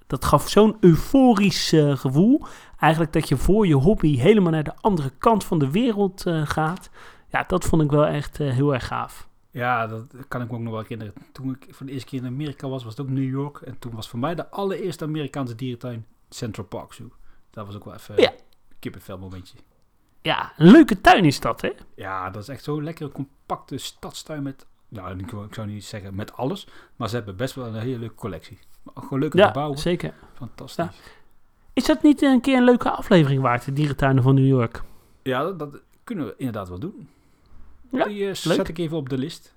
[0.07, 2.45] dat gaf zo'n euforisch gevoel.
[2.79, 6.89] Eigenlijk dat je voor je hobby helemaal naar de andere kant van de wereld gaat.
[7.29, 9.29] Ja, dat vond ik wel echt heel erg gaaf.
[9.51, 11.13] Ja, dat kan ik me ook nog wel herinneren.
[11.31, 13.57] Toen ik voor de eerste keer in Amerika was, was het ook New York.
[13.61, 17.09] En toen was voor mij de allereerste Amerikaanse dierentuin Central Park Zoo.
[17.49, 18.31] Dat was ook wel even Ja.
[18.31, 19.57] een kippenvel momentje.
[20.21, 21.71] Ja, een leuke tuin is dat, hè?
[21.95, 26.33] Ja, dat is echt zo'n lekkere compacte stadstuin met, nou ik zou niet zeggen met
[26.33, 28.59] alles, maar ze hebben best wel een hele leuke collectie.
[28.95, 30.13] Gewoon leuke Ja, gebouwen, zeker.
[30.33, 30.85] fantastisch.
[31.73, 34.81] Is dat niet een keer een leuke aflevering waard, de dierentuinen van New York?
[35.23, 37.09] Ja, dat, dat kunnen we inderdaad wel doen.
[37.91, 39.53] Ja, Die eh, zet ik even op de list.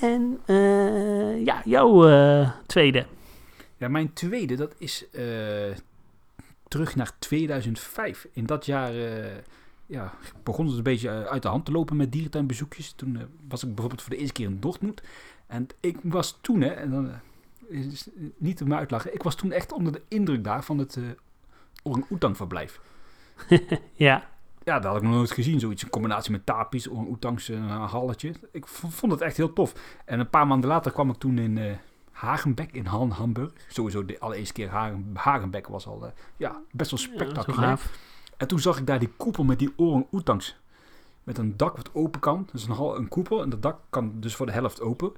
[0.00, 3.06] En eh, ja, jouw eh, tweede.
[3.76, 5.06] Ja, mijn tweede, dat is
[6.68, 8.26] terug naar 2005.
[8.32, 8.92] In dat jaar
[9.86, 12.92] ja, begon het een beetje uit de hand te lopen met dierentuinbezoekjes.
[12.92, 15.02] Toen was ik bijvoorbeeld voor de eerste keer in Dortmund.
[15.46, 17.10] En ik was toen, hè, en dan
[17.68, 20.98] is niet te me uitlachen, ik was toen echt onder de indruk daar van het
[21.82, 22.80] orang-oetang verblijf.
[23.94, 24.28] Ja,
[24.66, 25.60] Ja, dat had ik nog nooit gezien.
[25.60, 28.34] Zoiets, een combinatie met tapies, orang-oetangs, een halletje.
[28.52, 29.72] Ik vond het echt heel tof.
[30.04, 31.76] En een paar maanden later kwam ik toen in eh
[32.10, 33.52] Hagenbeck in Han Hamburg.
[33.68, 37.80] Sowieso de allereerste keer Hagen, Hagenbeck was al eh, ja, best wel spectaculair.
[38.36, 40.56] en toen zag ik daar die koepel met die orang-oetangs.
[41.24, 42.48] Met een dak wat open kan.
[42.52, 45.12] Dus een, een koepel en dat dak kan dus voor de helft open.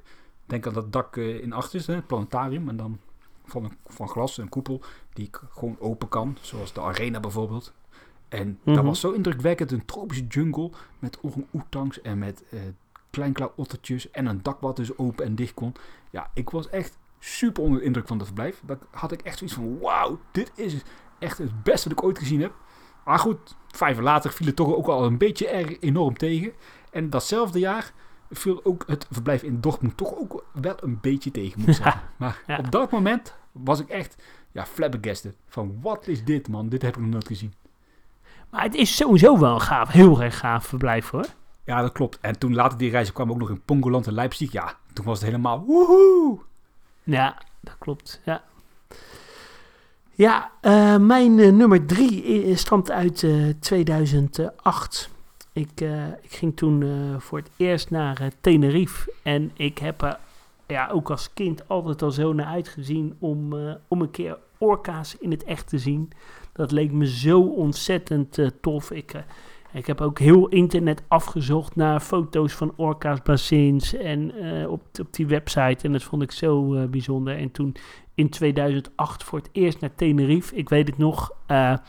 [0.46, 2.68] Denk aan dat dak eh, in achter is, hè, het planetarium.
[2.68, 2.98] En dan
[3.44, 4.82] van, een, van glas, een koepel
[5.12, 6.36] die gewoon open kan.
[6.40, 7.72] Zoals de arena bijvoorbeeld.
[8.28, 8.84] En dat Mhm.
[8.86, 9.70] was zo indrukwekkend.
[9.72, 12.60] Een tropische jungle met orang-oetangs en met eh
[13.10, 14.10] kleinklauw-ottertjes.
[14.10, 15.74] En een dak wat dus open en dicht kon.
[16.10, 18.62] Ja, ik was echt super onder de indruk van het verblijf.
[18.66, 20.76] Dat had ik echt zoiets van, wauw, dit is
[21.18, 22.52] echt het beste wat ik ooit gezien heb.
[23.04, 26.52] Maar goed, vijf jaar later viel het toch ook al een beetje erg enorm tegen.
[26.90, 27.92] En datzelfde jaar
[28.30, 32.00] viel ook het verblijf in Dortmund toch ook wel een beetje tegen, moet ik zeggen.
[32.16, 32.58] Maar Ja.
[32.58, 35.36] op dat moment was ik echt ja, flabbergasted.
[35.46, 36.68] Van, wat is dit, man?
[36.68, 37.52] Dit heb ik nog nooit gezien.
[38.50, 41.26] Maar het is sowieso wel een gaaf, heel erg gaaf verblijf hoor.
[41.64, 42.18] Ja, dat klopt.
[42.20, 44.52] En toen later die reizen kwam ook nog in Pongoland en Leipzig.
[44.52, 46.38] Ja, toen was het helemaal woehoe.
[47.02, 48.20] Ja, dat klopt.
[48.24, 48.42] Ja,
[50.14, 55.10] ja eh, mijn eh, nummer drie i- stamt uit eh, 2008.
[55.52, 59.12] Ik, eh, ik ging toen eh, voor het eerst naar eh, Tenerife.
[59.22, 60.18] En ik heb er
[60.66, 65.16] ja, ook als kind altijd al zo naar uitgezien om, eh, om een keer orka's
[65.20, 66.10] in het echt te zien.
[66.58, 68.90] Dat leek me zo ontzettend eh, tof.
[68.90, 69.20] Ik, eh,
[69.72, 75.12] ik heb ook heel internet afgezocht naar foto's van orka's bassins en eh, op, op
[75.14, 75.86] die website.
[75.86, 77.36] En dat vond ik zo bijzonder.
[77.36, 77.76] En toen
[78.14, 80.54] in 2008 voor het eerst naar Tenerife.
[80.54, 81.32] Ik weet het nog.
[81.46, 81.82] Ja.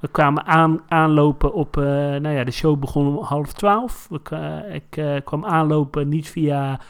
[0.00, 4.08] we kwamen aan, aanlopen op, nou ja, de show begon om half twaalf.
[4.08, 4.20] We
[4.72, 6.80] ik kwam aanlopen niet via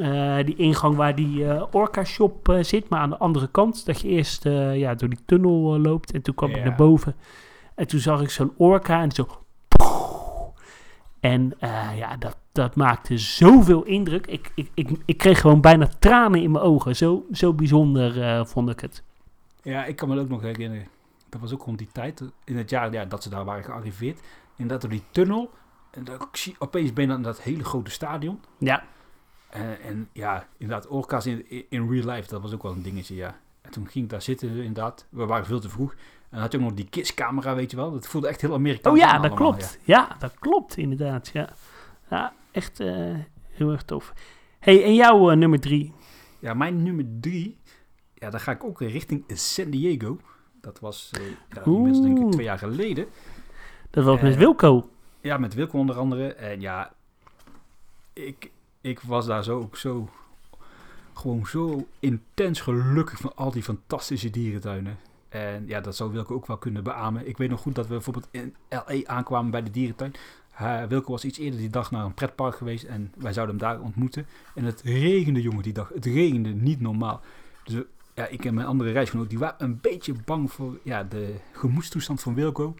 [0.00, 3.86] eh, die ingang waar die eh, Orca Shop eh, zit, maar aan de andere kant.
[3.86, 7.16] Dat je eerst ja, door die tunnel loopt en toen kwam ik naar boven.
[7.74, 9.28] En toen zag ik zo'n Orca en zo...
[11.20, 11.52] En
[11.96, 14.26] ja, dat, dat maakte zoveel indruk.
[14.26, 16.96] Ik, ik, ik, ik kreeg gewoon bijna tranen in mijn ogen.
[16.96, 19.02] Zo, zo bijzonder vond ik het.
[19.62, 20.86] Ja, ik kan me ook nog herinneren.
[21.28, 24.20] Dat was ook rond die tijd, in het jaar ja, dat ze daar waren gearriveerd.
[24.56, 25.50] Inderdaad, door die tunnel.
[25.90, 28.40] En dan ik zie opeens ben je aan dat hele grote stadion.
[28.58, 28.84] Ja,
[29.54, 33.14] En, en ja, inderdaad, orka's in, in, real life, dat was ook wel een dingetje,
[33.14, 33.36] ja.
[33.60, 35.06] En toen ging ik daar zitten, inderdaad.
[35.08, 35.90] We waren veel te vroeg.
[35.90, 35.98] En
[36.30, 37.92] dan had je ook nog die kidscamera, weet je wel.
[37.92, 39.78] Dat voelde echt heel Amerikaans Oh ja, dat allemaal, klopt.
[39.82, 40.16] Ja.
[40.18, 41.30] dat klopt inderdaad.
[41.32, 41.48] Ja,
[42.10, 43.14] ja echt eh,
[43.48, 44.12] heel erg tof.
[44.58, 45.92] hey, en jouw eh, nummer drie?
[46.38, 46.54] Ja.
[46.54, 47.58] mijn nummer drie,
[48.14, 50.18] ja, daar ga ik ook richting San Diego.
[50.60, 51.22] Dat was, eh
[51.54, 53.06] ja, inmiddels denk ik twee jaar geleden.
[53.90, 54.90] Dat was met Eh, Wilco.
[55.20, 56.34] Ja, met Wilco onder andere.
[56.34, 56.92] En ja,
[58.12, 58.50] ik,
[58.84, 60.08] ik was daar zo ook zo,
[61.14, 64.98] gewoon zo intens gelukkig van al die fantastische dierentuinen.
[65.28, 67.28] En ja, dat zou Wilco ook wel kunnen beamen.
[67.28, 69.04] Ik weet nog goed dat we bijvoorbeeld in L.A.
[69.04, 70.12] aankwamen bij de dierentuin.
[70.60, 73.68] Uh, Wilco was iets eerder die dag naar een pretpark geweest en wij zouden hem
[73.68, 74.26] daar ontmoeten.
[74.54, 75.88] En het regende, jongen, die dag.
[75.88, 77.20] Het regende niet normaal.
[77.64, 77.82] Dus
[78.14, 82.20] ja, ik en mijn andere reisgenoot, die waren een beetje bang voor ja, de gemoedstoestand
[82.20, 82.74] van Wilco.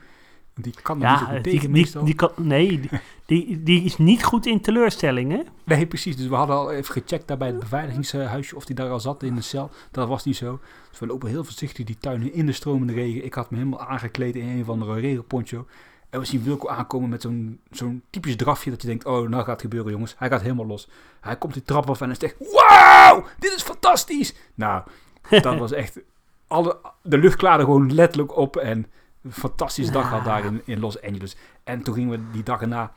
[0.55, 2.91] Die kan er niet Ja, goed die, tegen die, kan, nee, die,
[3.27, 5.47] die, die is niet goed in teleurstellingen.
[5.65, 6.17] Nee, precies.
[6.17, 9.23] Dus we hadden al even gecheckt daar bij het beveiligingshuisje of die daar al zat
[9.23, 9.71] in de cel.
[9.91, 10.61] Dat was niet zo.
[10.91, 13.25] Dus we lopen heel voorzichtig die tuin in de stromende regen.
[13.25, 15.67] Ik had me helemaal aangekleed in een of andere regenponcho.
[16.11, 19.43] En we zien Wilco aankomen met zo'n zo'n typisch drafje dat je denkt, oh, nou
[19.43, 20.15] gaat het gebeuren jongens.
[20.19, 20.89] Hij gaat helemaal los.
[21.21, 24.35] Hij komt die trap af en hij zegt, wauw, dit is fantastisch.
[24.55, 24.83] Nou,
[25.29, 26.01] dat was echt,
[26.47, 28.87] alle, de lucht klaarde gewoon letterlijk op en
[29.25, 31.37] een fantastische dag had daar in, in Los Angeles.
[31.65, 32.93] En toen gingen we die dag erna,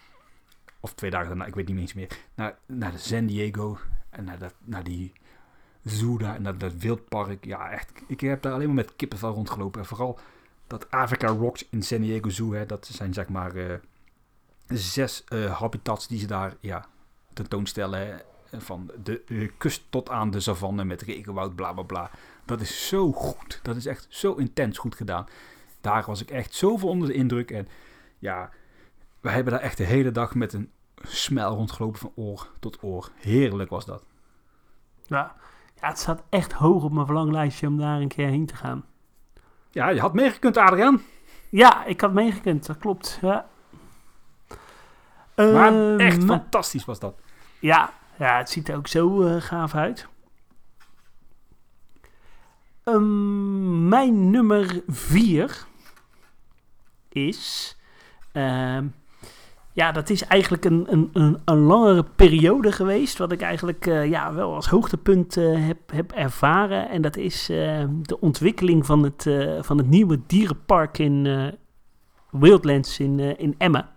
[0.80, 3.78] of twee dagen daarna, ik weet niet meer eens meer, naar, naar de San Diego
[4.09, 5.13] en naar, dat, naar die
[5.84, 7.45] zoo daar, en naar dat wildpark.
[7.45, 9.82] Ja, echt, ik heb daar alleen maar met kippenvel rondgelopen.
[9.82, 10.19] En vooral
[10.67, 13.75] dat Africa Rocks in San Diego Zoo, hè, dat zijn zeg maar eh,
[14.67, 16.86] zes eh, habitats die ze daar ja,
[17.34, 18.07] tentoonstellen.
[18.07, 18.15] Hè,
[18.51, 22.11] van de, de kust tot aan de savanne met regenwoud, bla bla bla.
[22.45, 23.59] Dat is zo goed.
[23.63, 25.25] Dat is echt zo intens goed gedaan.
[25.82, 27.51] Daar was ik echt zoveel onder de indruk.
[27.51, 27.67] En
[28.19, 28.49] ja,
[29.21, 30.71] we hebben daar echt de hele dag met een
[31.01, 33.09] smel rondgelopen van oor tot oor.
[33.15, 34.03] Heerlijk was dat.
[35.05, 35.36] Ja,
[35.82, 38.86] ja, het staat echt hoog op mijn verlanglijstje om daar een keer heen te gaan.
[39.71, 41.01] Ja, je had meegekund, Adriaan.
[41.49, 43.19] Ja, ik had meegekund, dat klopt.
[43.21, 43.47] Ja.
[45.36, 47.15] Maar Ehm, echt fantastisch was dat.
[47.59, 50.07] Ja, ja, het ziet er ook zo eh, gaaf uit.
[52.88, 55.65] Ehm, mijn nummer vier
[57.09, 57.75] is...
[58.31, 58.88] ehm,
[59.73, 63.17] ja, dat is eigenlijk een, een, een, een langere periode geweest...
[63.17, 66.89] wat ik eigenlijk eh, ja, wel als hoogtepunt eh, heb, heb ervaren.
[66.89, 69.29] En dat is eh, de ontwikkeling van het,
[69.59, 71.27] van het nieuwe dierenpark in
[72.31, 73.89] Wildlands in, in Emmen.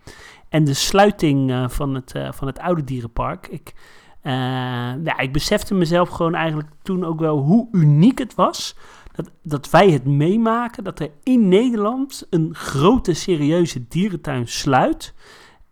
[0.48, 3.46] En de sluiting van, het, van het oude dierenpark.
[3.46, 3.72] Ik,
[4.22, 4.32] eh,
[5.04, 8.76] ja, ik besefte mezelf gewoon eigenlijk toen ook wel hoe uniek het was.
[9.14, 15.14] Dat, dat wij het meemaken dat er in Nederland een grote serieuze dierentuin sluit.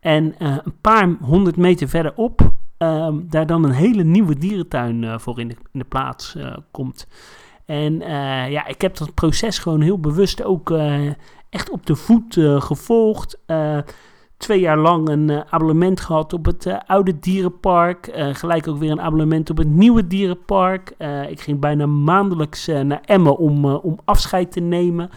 [0.01, 5.19] En eh, een paar honderd meter verderop ehm, daar dan een hele nieuwe dierentuin eh,
[5.19, 6.37] voor in de, in de plaats
[6.71, 7.07] komt.
[7.65, 7.99] En
[8.51, 10.73] ja, ik heb dat proces gewoon heel bewust ook
[11.51, 13.39] echt op de voet gevolgd.
[14.39, 18.07] Twee jaar lang een eh, abonnement gehad op het eh, oude dierenpark.
[18.07, 20.95] Eh, gelijk ook weer een abonnement op het nieuwe dierenpark.
[21.29, 25.11] Ik ging bijna maandelijks naar Emmen om, om afscheid te nemen.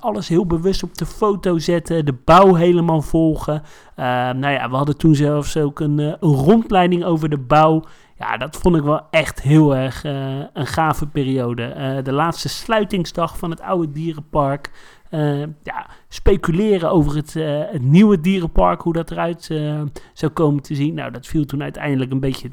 [0.00, 3.62] Alles heel bewust op de foto zetten, de bouw helemaal volgen.
[3.96, 7.82] Nou ja, we hadden toen zelfs ook een, een rondleiding over de bouw.
[8.18, 10.04] Ja, dat vond ik wel echt heel erg
[10.52, 12.00] een gave periode.
[12.02, 14.70] De laatste sluitingsdag van het oude dierenpark.
[15.10, 19.82] Eh, ja, speculeren over het, eh, het nieuwe dierenpark, hoe dat eruit eh,
[20.12, 20.94] zou komen te zien.
[20.94, 22.50] Nou, dat viel toen uiteindelijk een beetje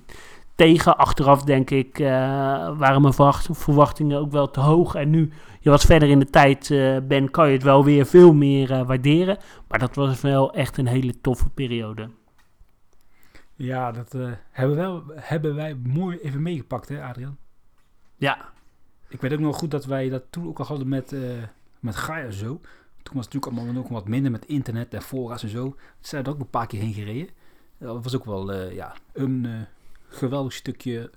[0.55, 0.97] tegen.
[0.97, 1.97] Achteraf denk ik,
[2.77, 4.95] waren mijn verwacht- verwachtingen ook wel te hoog.
[4.95, 6.67] En nu je wat verder in de tijd
[7.07, 9.37] bent, kan je het wel weer veel meer waarderen.
[9.67, 12.09] Maar dat was wel echt een hele toffe periode.
[13.55, 14.15] Ja, dat
[14.51, 17.37] hebben, wel, hebben wij mooi even meegepakt, hè, Adriaan?
[18.15, 18.37] Ja,
[19.09, 21.15] Ik weet ook nog goed dat wij dat toen ook al hadden met,
[21.87, 22.47] met Gaia en zo.
[23.03, 25.63] Toen was het natuurlijk allemaal nog wat minder met internet en fora's en zo.
[25.63, 27.29] Toen zijn we er ook een paar keer heen gereden.
[27.77, 29.61] Dat was ook wel eh, ja, een eh,
[30.07, 31.11] geweldig stukje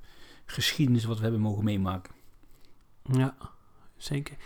[0.45, 2.13] geschiedenis wat we hebben mogen meemaken.
[3.03, 3.35] ja,
[3.97, 4.37] zeker.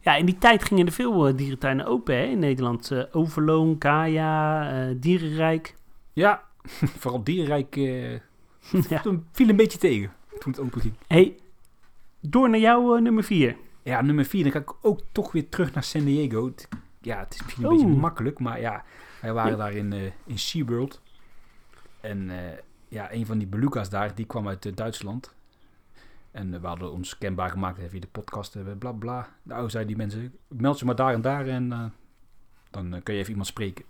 [0.00, 3.12] Ja, in die tijd gingen er veel eh, dierentuinen open hè, in Nederland.
[3.12, 5.74] Overloon, Kaya, Dierenrijk.
[6.12, 6.44] Ja,
[7.00, 7.74] vooral Dierenrijk
[8.88, 9.02] ja.
[9.32, 10.94] viel een beetje tegen toen het open ging.
[11.06, 11.36] Hey,
[12.20, 13.56] door naar jouw eh, nummer 4.
[13.82, 14.42] Ja, nummer vier.
[14.42, 16.54] Dan ga ik ook toch weer terug naar San Diego.
[17.00, 18.84] Ja, het is misschien een beetje makkelijk, maar ja,
[19.20, 19.56] wij waren Ja.
[19.56, 21.00] daar in, eh in SeaWorld.
[22.00, 22.58] En eh,
[22.88, 25.34] ja, een van die beluga's daar, die kwam uit eh, Duitsland.
[26.30, 29.28] En we hadden ons kenbaar gemaakt via de podcast, bla bla.
[29.42, 31.92] Nou, zei die mensen, meld je maar daar en daar en
[32.70, 33.84] dan kun je even iemand spreken.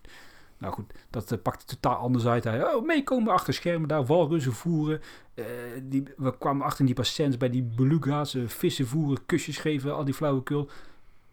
[0.60, 2.44] Nou goed, dat eh, pakte totaal anders uit.
[2.44, 5.00] Hij, oh, meekomen achter schermen daar, walrussen voeren.
[5.34, 5.44] Eh,
[5.82, 9.94] die, we kwamen achter in die patiënts bij die beluga's, eh, vissen voeren, kusjes geven,
[9.94, 10.68] al die flauwekul.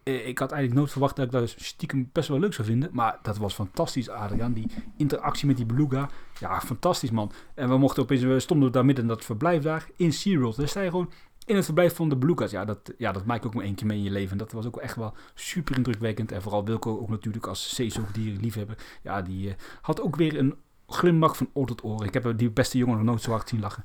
[0.03, 2.89] Ik had eigenlijk nooit verwacht dat ik dat stiekem best wel leuk zou vinden.
[2.93, 4.53] Maar dat was fantastisch, Adriaan.
[4.53, 4.67] Die
[4.97, 6.09] interactie met die beluga.
[6.39, 7.31] Ja, fantastisch, man.
[7.53, 10.55] En we mochten opeens, we stonden daar midden in dat verblijf daar, in SeaWorld.
[10.55, 11.11] Daar sta je gewoon
[11.47, 12.51] in het verblijf van de beluga's.
[12.51, 14.31] Ja, dat, ja, dat maak ik ook maar één keer mee in je leven.
[14.31, 16.31] En dat was ook echt wel super indrukwekkend.
[16.31, 18.77] En vooral Wilco ook natuurlijk als zeezoogdieren liefhebber.
[19.03, 20.55] Ja, die eh, had ook weer een
[20.87, 22.05] glimlach van oor tot oor.
[22.05, 23.83] Ik heb die beste jongen nog nooit zo hard zien lachen.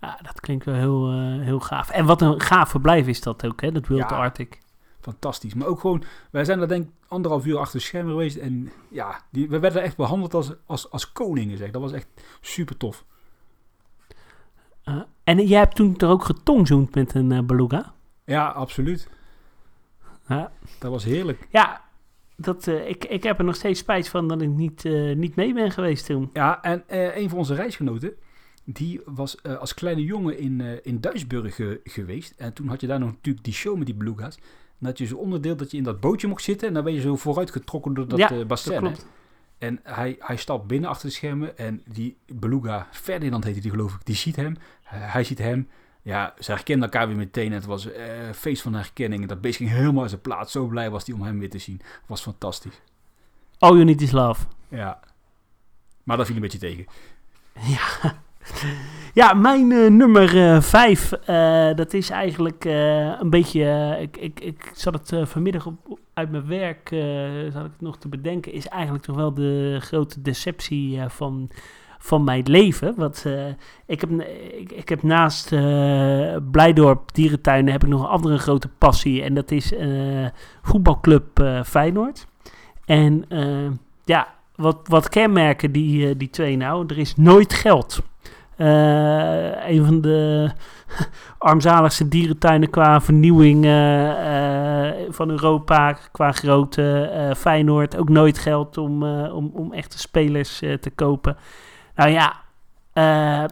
[0.00, 1.90] Ja, dat klinkt wel heel, eh, heel gaaf.
[1.90, 3.72] En wat een gaaf verblijf is dat ook, hè?
[3.72, 4.16] Dat Wild Ja.
[4.16, 4.58] Arctic.
[5.00, 5.54] Fantastisch.
[5.54, 8.36] Maar ook gewoon, wij zijn daar denk ik anderhalf uur achter de schermen geweest.
[8.36, 11.70] En ja, die, we werden echt behandeld als, als, als koningen, zeg.
[11.70, 12.08] Dat was echt
[12.40, 13.04] super tof.
[14.88, 17.92] Uh, en jij hebt toen er ook getongzoend met een uh, beluga?
[18.24, 19.08] Ja, absoluut.
[20.28, 20.52] Ja.
[20.78, 21.48] Dat was heerlijk.
[21.50, 21.82] Ja,
[22.36, 24.84] dat, uh, ik, ik heb er nog steeds spijt van dat ik niet,
[25.14, 26.30] niet mee ben geweest toen.
[26.32, 28.14] Ja, en een van onze reisgenoten,
[28.64, 32.34] die was als kleine jongen in, in Duisburg geweest.
[32.36, 34.38] En toen had je daar nog natuurlijk die show met die beluga's.
[34.80, 36.68] En had je zo'n onderdeel dat je in dat bootje mocht zitten.
[36.68, 38.72] En dan ben je zo vooruit getrokken door dat ja, bassin.
[38.72, 39.06] Dat klopt.
[39.58, 41.58] En hij, hij stapt binnen achter de schermen.
[41.58, 44.56] En die beluga, Ferdinand heette die geloof ik, die ziet hem.
[44.84, 45.68] hij ziet hem.
[46.02, 47.46] Ja, ze herkenden elkaar weer meteen.
[47.46, 49.22] En het was een uh, feest van herkenning.
[49.22, 50.52] En dat beest ging helemaal uit zijn plaats.
[50.52, 51.80] Zo blij was hij om hem weer te zien.
[52.06, 52.80] was fantastisch.
[53.58, 54.46] All you need is love.
[54.68, 55.00] Ja.
[56.04, 56.86] Maar dat viel een beetje tegen.
[57.54, 58.16] Ja.
[59.14, 63.96] Ja, mijn uh, nummer uh, vijf, uh, dat is eigenlijk een beetje...
[64.00, 66.88] ik, ik, ik zat het vanmiddag op, uit mijn werk,
[67.52, 68.52] zat ik het nog te bedenken...
[68.52, 71.50] is eigenlijk toch wel de grote deceptie van
[71.98, 72.94] van mijn leven.
[72.96, 73.46] Want uh,
[73.86, 74.10] ik, heb,
[74.58, 79.22] ik, ik, heb naast uh, Blijdorp Dierentuinen heb ik nog een andere grote passie.
[79.22, 80.26] En dat is uh,
[80.62, 82.26] voetbalclub Feyenoord.
[82.84, 83.24] En
[84.04, 86.84] ja, wat, wat kenmerken die, die twee nou?
[86.86, 88.02] Er is nooit geld.
[88.56, 90.50] een van de
[91.38, 93.64] armzaligste dierentuinen qua vernieuwing
[95.14, 97.32] van Europa, qua grootte.
[97.36, 101.36] Feyenoord, ook nooit geld om, om, om echte spelers te kopen.
[101.94, 102.36] Nou ja,
[102.94, 103.44] uh,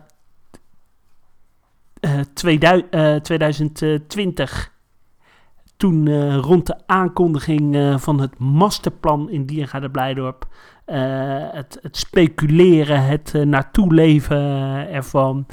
[2.01, 4.73] uh, 2000, 2020,
[5.77, 10.47] toen rond de aankondiging van het masterplan in Diergaarde Blijdorp,
[10.85, 14.39] het, het, speculeren, het naartoe leven
[14.91, 15.47] ervan,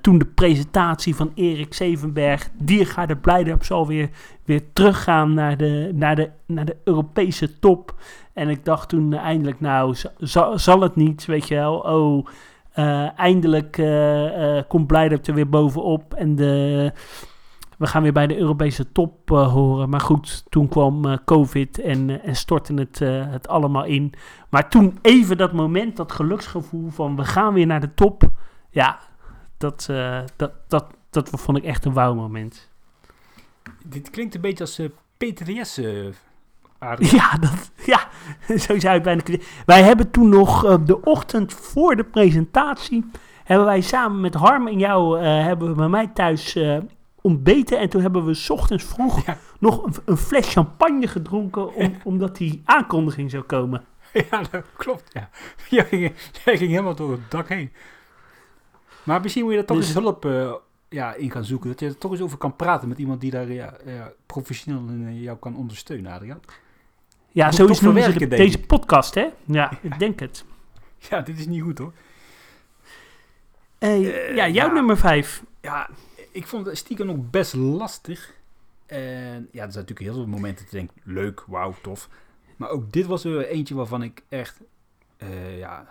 [0.00, 4.08] toen de presentatie van Erik Zevenberg, Diergaarde Blijdorp zal weer,
[4.44, 7.94] weer teruggaan naar de, naar, de, naar de Europese top.
[8.32, 11.76] En ik dacht toen eindelijk, nou, zal, zal het niet, weet je wel.
[11.78, 12.26] Oh,
[12.76, 13.82] uh, eindelijk
[14.68, 16.14] komt Blijdorp er weer bovenop.
[16.14, 16.92] En de,
[17.78, 19.88] we gaan weer bij de Europese top horen.
[19.88, 22.98] Maar goed, toen kwam COVID en, en stortte het,
[23.30, 24.12] het allemaal in.
[24.48, 28.30] Maar toen even dat moment, dat geluksgevoel van we gaan weer naar de top.
[28.70, 28.98] Ja,
[29.58, 29.88] dat,
[30.36, 32.70] dat, dat, dat vond ik echt een wauw moment.
[33.84, 34.80] Dit klinkt een beetje als
[35.16, 35.78] PTS
[36.78, 37.10] Aardig.
[37.20, 38.08] Ja, dat, ja,
[38.66, 39.42] zo zou je bijna kunnen.
[39.66, 43.10] Wij hebben toen nog uh, de ochtend voor de presentatie.
[43.44, 45.18] hebben wij samen met Harm en jou.
[45.18, 46.78] Uh, hebben we bij mij thuis uh,
[47.20, 47.78] ontbeten.
[47.78, 49.38] En toen hebben we s ochtends vroeg ja.
[49.58, 51.74] nog een, een, fles champagne gedronken.
[51.74, 51.90] Om, ja.
[52.04, 53.84] Omdat die aankondiging zou komen.
[54.30, 55.12] Ja, dat klopt.
[55.12, 55.28] Ja.
[55.68, 56.12] Jij, ging,
[56.44, 57.70] jij ging helemaal door het dak heen.
[59.06, 60.24] Maar misschien moet je er toch dus, eens hulp
[60.88, 61.70] ja, in gaan zoeken.
[61.70, 63.76] Dat je er toch eens over kan praten met iemand die daar ja,
[64.26, 66.40] professioneel in jou kan ondersteunen, Adriaan.
[67.36, 69.28] Ja, zo is noemen ze de, deze podcast, hè?
[69.44, 70.44] Ja, ik denk het.
[71.10, 71.92] Ja, dit is niet goed, hoor.
[73.78, 75.42] Uh, uh, ja, jouw ja, nummer vijf.
[75.60, 75.90] Ja,
[76.32, 78.34] ik vond het stiekem nog best lastig.
[78.86, 82.08] En ja, er zijn natuurlijk heel veel momenten te denken, leuk, wauw, tof.
[82.56, 84.60] Maar ook dit was er eentje waarvan ik echt,
[85.18, 85.86] uh, ja,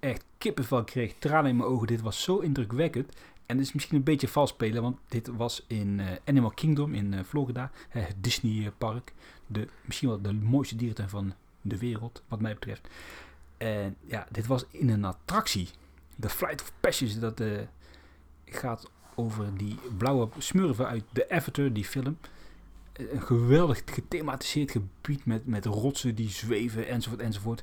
[0.00, 1.86] echt kippenvel kreeg, tranen in mijn ogen.
[1.86, 3.12] Dit was zo indrukwekkend.
[3.46, 7.24] En het is misschien een beetje vals spelen, want dit was in Animal Kingdom in
[7.24, 9.12] Florida, het Disney park
[9.46, 12.88] de, misschien wel de mooiste dierentuin van de wereld, wat mij betreft.
[13.56, 15.68] En ja, dit was in een attractie.
[16.16, 17.42] De Flight of Passage, dat
[18.44, 22.18] gaat over die blauwe smurven uit de Avatar, die film.
[22.92, 27.62] Een geweldig gethematiseerd gebied met, met rotsen die zweven, enzovoort, enzovoort.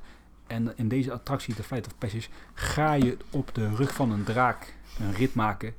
[0.50, 4.24] En in deze attractie, de Flight of Passage, ga je op de rug van een
[4.24, 5.74] draak een rit maken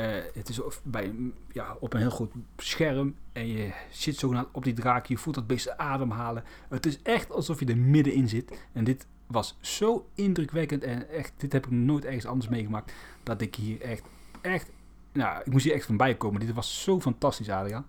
[0.00, 1.12] uh, het is bij,
[1.52, 5.34] ja, op een heel groot scherm en je zit zogenaamd op die draak, je voelt
[5.34, 6.44] dat beest ademhalen.
[6.68, 8.58] Het is echt alsof je er middenin zit.
[8.72, 13.40] En dit was zo indrukwekkend en echt, dit heb ik nooit ergens anders meegemaakt, dat
[13.40, 14.02] ik hier echt,
[14.40, 14.70] echt,
[15.12, 16.40] nou, ik moest hier echt van bijkomen.
[16.40, 17.86] Dit was zo fantastisch, Adriaan.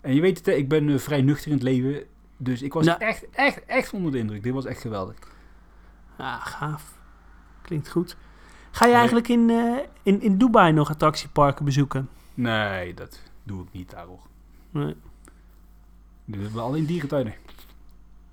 [0.00, 2.04] En je weet het, ik ben uh, vrij nuchter in het leven,
[2.38, 3.00] dus ik was nou.
[3.00, 4.42] echt, echt, echt onder de indruk.
[4.42, 5.16] Dit was echt geweldig.
[6.18, 6.98] Ja, gaaf.
[7.62, 8.16] Klinkt goed.
[8.70, 12.08] Ga je eigenlijk in, uh, in, in Dubai nog attractieparken bezoeken?
[12.34, 14.20] Nee, dat doe ik niet daarop.
[14.70, 14.96] Nee.
[16.24, 17.34] Dus we alleen dierentuinen.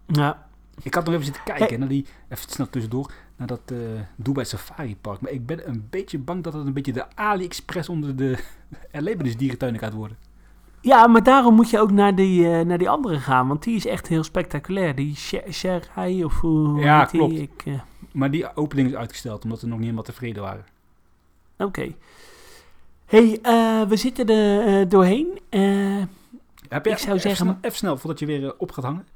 [0.06, 0.48] Ja.
[0.82, 1.78] Ik had nog even zitten kijken hey.
[1.78, 3.80] naar die, even snel tussendoor, naar dat uh,
[4.16, 5.22] Dubai Safari Park.
[5.22, 8.38] Maar ik ben een beetje bang dat het een beetje de AliExpress onder de
[8.92, 10.18] Erlebenis dierentuinen gaat worden.
[10.86, 13.76] Ja, maar daarom moet je ook naar die, uh, naar die andere gaan, want die
[13.76, 14.96] is echt heel spectaculair.
[14.96, 15.16] Die
[15.52, 17.32] Sherhai of hoe ja, heet klopt.
[17.32, 17.42] die?
[17.42, 17.80] Ik, uh...
[18.12, 20.66] Maar die opening is uitgesteld, omdat we nog niet helemaal tevreden waren.
[21.58, 21.64] Oké.
[21.64, 21.96] Okay.
[23.06, 25.40] hey, uh, we zitten er doorheen.
[26.70, 27.46] Heb je, ik zou zeggen...
[27.46, 29.08] Snel, even snel, voordat je weer op gaat hangen.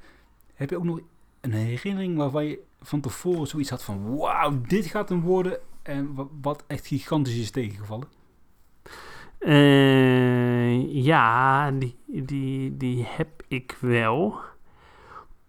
[0.54, 1.00] Heb je ook nog
[1.40, 4.16] een herinnering waarvan je van tevoren zoiets had van...
[4.16, 5.58] Wauw, dit gaat hem worden.
[5.82, 8.08] En wa- wat echt gigantisch is tegengevallen?
[9.40, 14.34] Eh, ja, die, die, die heb ik wel.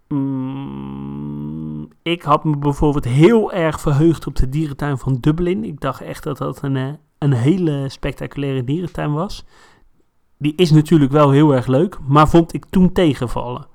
[0.07, 5.63] Mm, ik had me bijvoorbeeld heel erg verheugd op de dierentuin van Dublin.
[5.63, 9.45] Ik dacht echt dat dat een, eh, een hele spectaculaire dierentuin was.
[10.37, 13.65] Die is natuurlijk wel heel erg leuk, maar vond ik toen tegenvallen.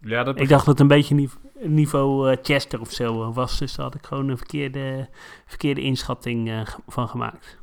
[0.00, 3.58] Ja, dat Ik dacht dat het een beetje nive- niveau eh, Chester of zo was.
[3.58, 5.08] Dus daar had ik gewoon een verkeerde,
[5.46, 7.58] verkeerde inschatting van gemaakt.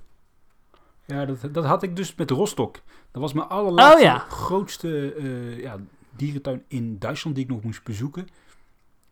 [1.05, 2.75] Ja, dat, dat had ik dus met Rostock.
[3.11, 4.17] Dat was mijn allerlaatste Oh ja.
[4.19, 5.77] grootste eh, ja,
[6.15, 8.27] dierentuin in Duitsland die ik nog moest bezoeken.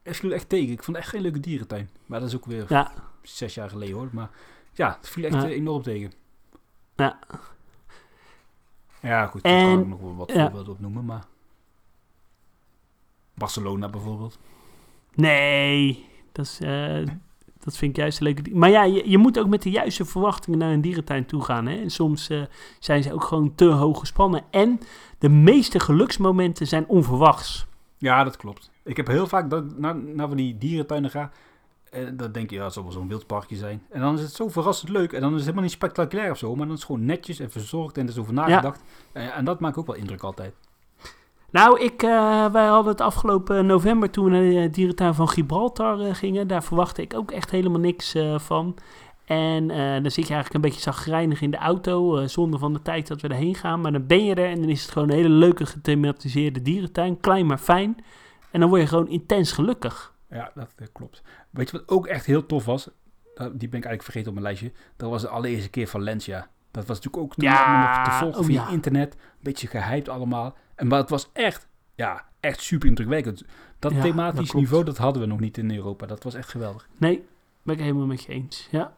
[0.03, 0.71] Het viel echt tegen.
[0.71, 1.89] Ik vond echt geen leuke dierentuin.
[2.05, 2.91] Maar dat is ook weer Ja.
[3.21, 4.09] zes jaar geleden hoor.
[4.11, 4.29] Maar
[4.73, 6.11] ja, het viel echt eh, enorm tegen.
[6.95, 7.19] Ja.
[9.01, 9.43] Ja, goed.
[9.43, 11.05] Daar En- kan ik nog wel wat voorbeelden op noemen.
[11.05, 11.23] Maar
[13.33, 14.39] Barcelona bijvoorbeeld.
[15.13, 17.03] Nee, dat, is, eh,
[17.63, 18.41] dat vind ik juist een leuke...
[18.53, 21.67] Maar ja, je, je moet ook met de juiste verwachtingen naar een dierentuin toe gaan.
[21.67, 21.75] Hè?
[21.75, 22.41] En soms eh,
[22.79, 24.43] zijn ze ook gewoon te hoog gespannen.
[24.49, 24.79] En
[25.17, 27.65] de meeste geluksmomenten zijn onverwachts.
[27.97, 28.71] Ja, dat klopt.
[28.83, 31.31] Ik heb heel vaak dat naar, naar van die dierentuinen ga.
[31.89, 33.83] En dan denk je, ja, het zal wel zo'n wildparkje zijn.
[33.89, 35.13] En dan is het zo verrassend leuk.
[35.13, 36.55] En dan is het helemaal niet spectaculair of zo.
[36.55, 38.83] Maar dan is het gewoon netjes en verzorgd en er is over nagedacht.
[39.11, 40.53] En, en dat maakt ook wel indruk altijd.
[41.51, 45.99] Nou, ik, eh, wij hadden het afgelopen november toen we naar de dierentuin van Gibraltar
[45.99, 46.47] eh, gingen.
[46.47, 48.75] Daar verwachtte ik ook echt helemaal niks eh, van.
[49.31, 52.73] En eh, dan zit je eigenlijk een beetje zagrijnig in de auto, eh, zonder van
[52.73, 53.81] de tijd dat we erheen gaan.
[53.81, 57.19] Maar dan ben je er en dan is het gewoon een hele leuke gethematiseerde dierentuin.
[57.19, 57.95] Klein maar fijn.
[58.51, 60.13] En dan word je gewoon intens gelukkig.
[60.29, 61.21] Ja, dat eh, klopt.
[61.49, 62.89] Weet je wat ook echt heel tof was?
[63.33, 64.71] Die ben ik eigenlijk vergeten op mijn lijstje.
[64.97, 66.49] Dat was de allereerste keer Valencia.
[66.71, 68.69] Dat was natuurlijk ook toen Ja, nog te volgen oh via ja.
[68.69, 69.13] internet.
[69.13, 70.55] Een beetje gehyped allemaal.
[70.75, 73.43] En maar het was echt, ja, echt super indrukwekkend.
[73.79, 76.05] Dat Ja, thematisch dat niveau, dat hadden we nog niet in Europa.
[76.05, 76.87] Dat was echt geweldig.
[76.97, 77.25] Nee,
[77.63, 78.67] ben ik helemaal met je eens.
[78.71, 78.93] Ja.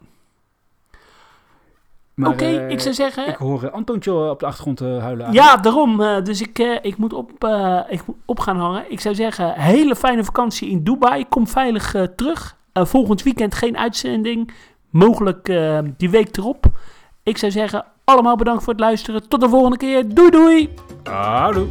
[2.24, 3.28] Oké, eh, ik zou zeggen...
[3.28, 5.34] Ik hoor eh, Antoontje op de achtergrond eh, huilen.
[5.34, 6.02] Ja, daarom.
[6.02, 8.92] eh, dus ik, eh, ik, moet op, eh, ik moet op gaan hangen.
[8.92, 11.26] Ik zou zeggen, hele fijne vakantie in Dubai.
[11.30, 12.58] Kom veilig eh, terug.
[12.74, 14.54] Eh, volgend weekend geen uitzending.
[14.90, 16.66] Mogelijk eh, die week erop.
[17.24, 19.30] Ik zou zeggen, allemaal bedankt voor het luisteren.
[19.30, 20.16] Tot de volgende keer.
[20.16, 20.74] Doei doei!
[21.04, 21.68] Houdoe.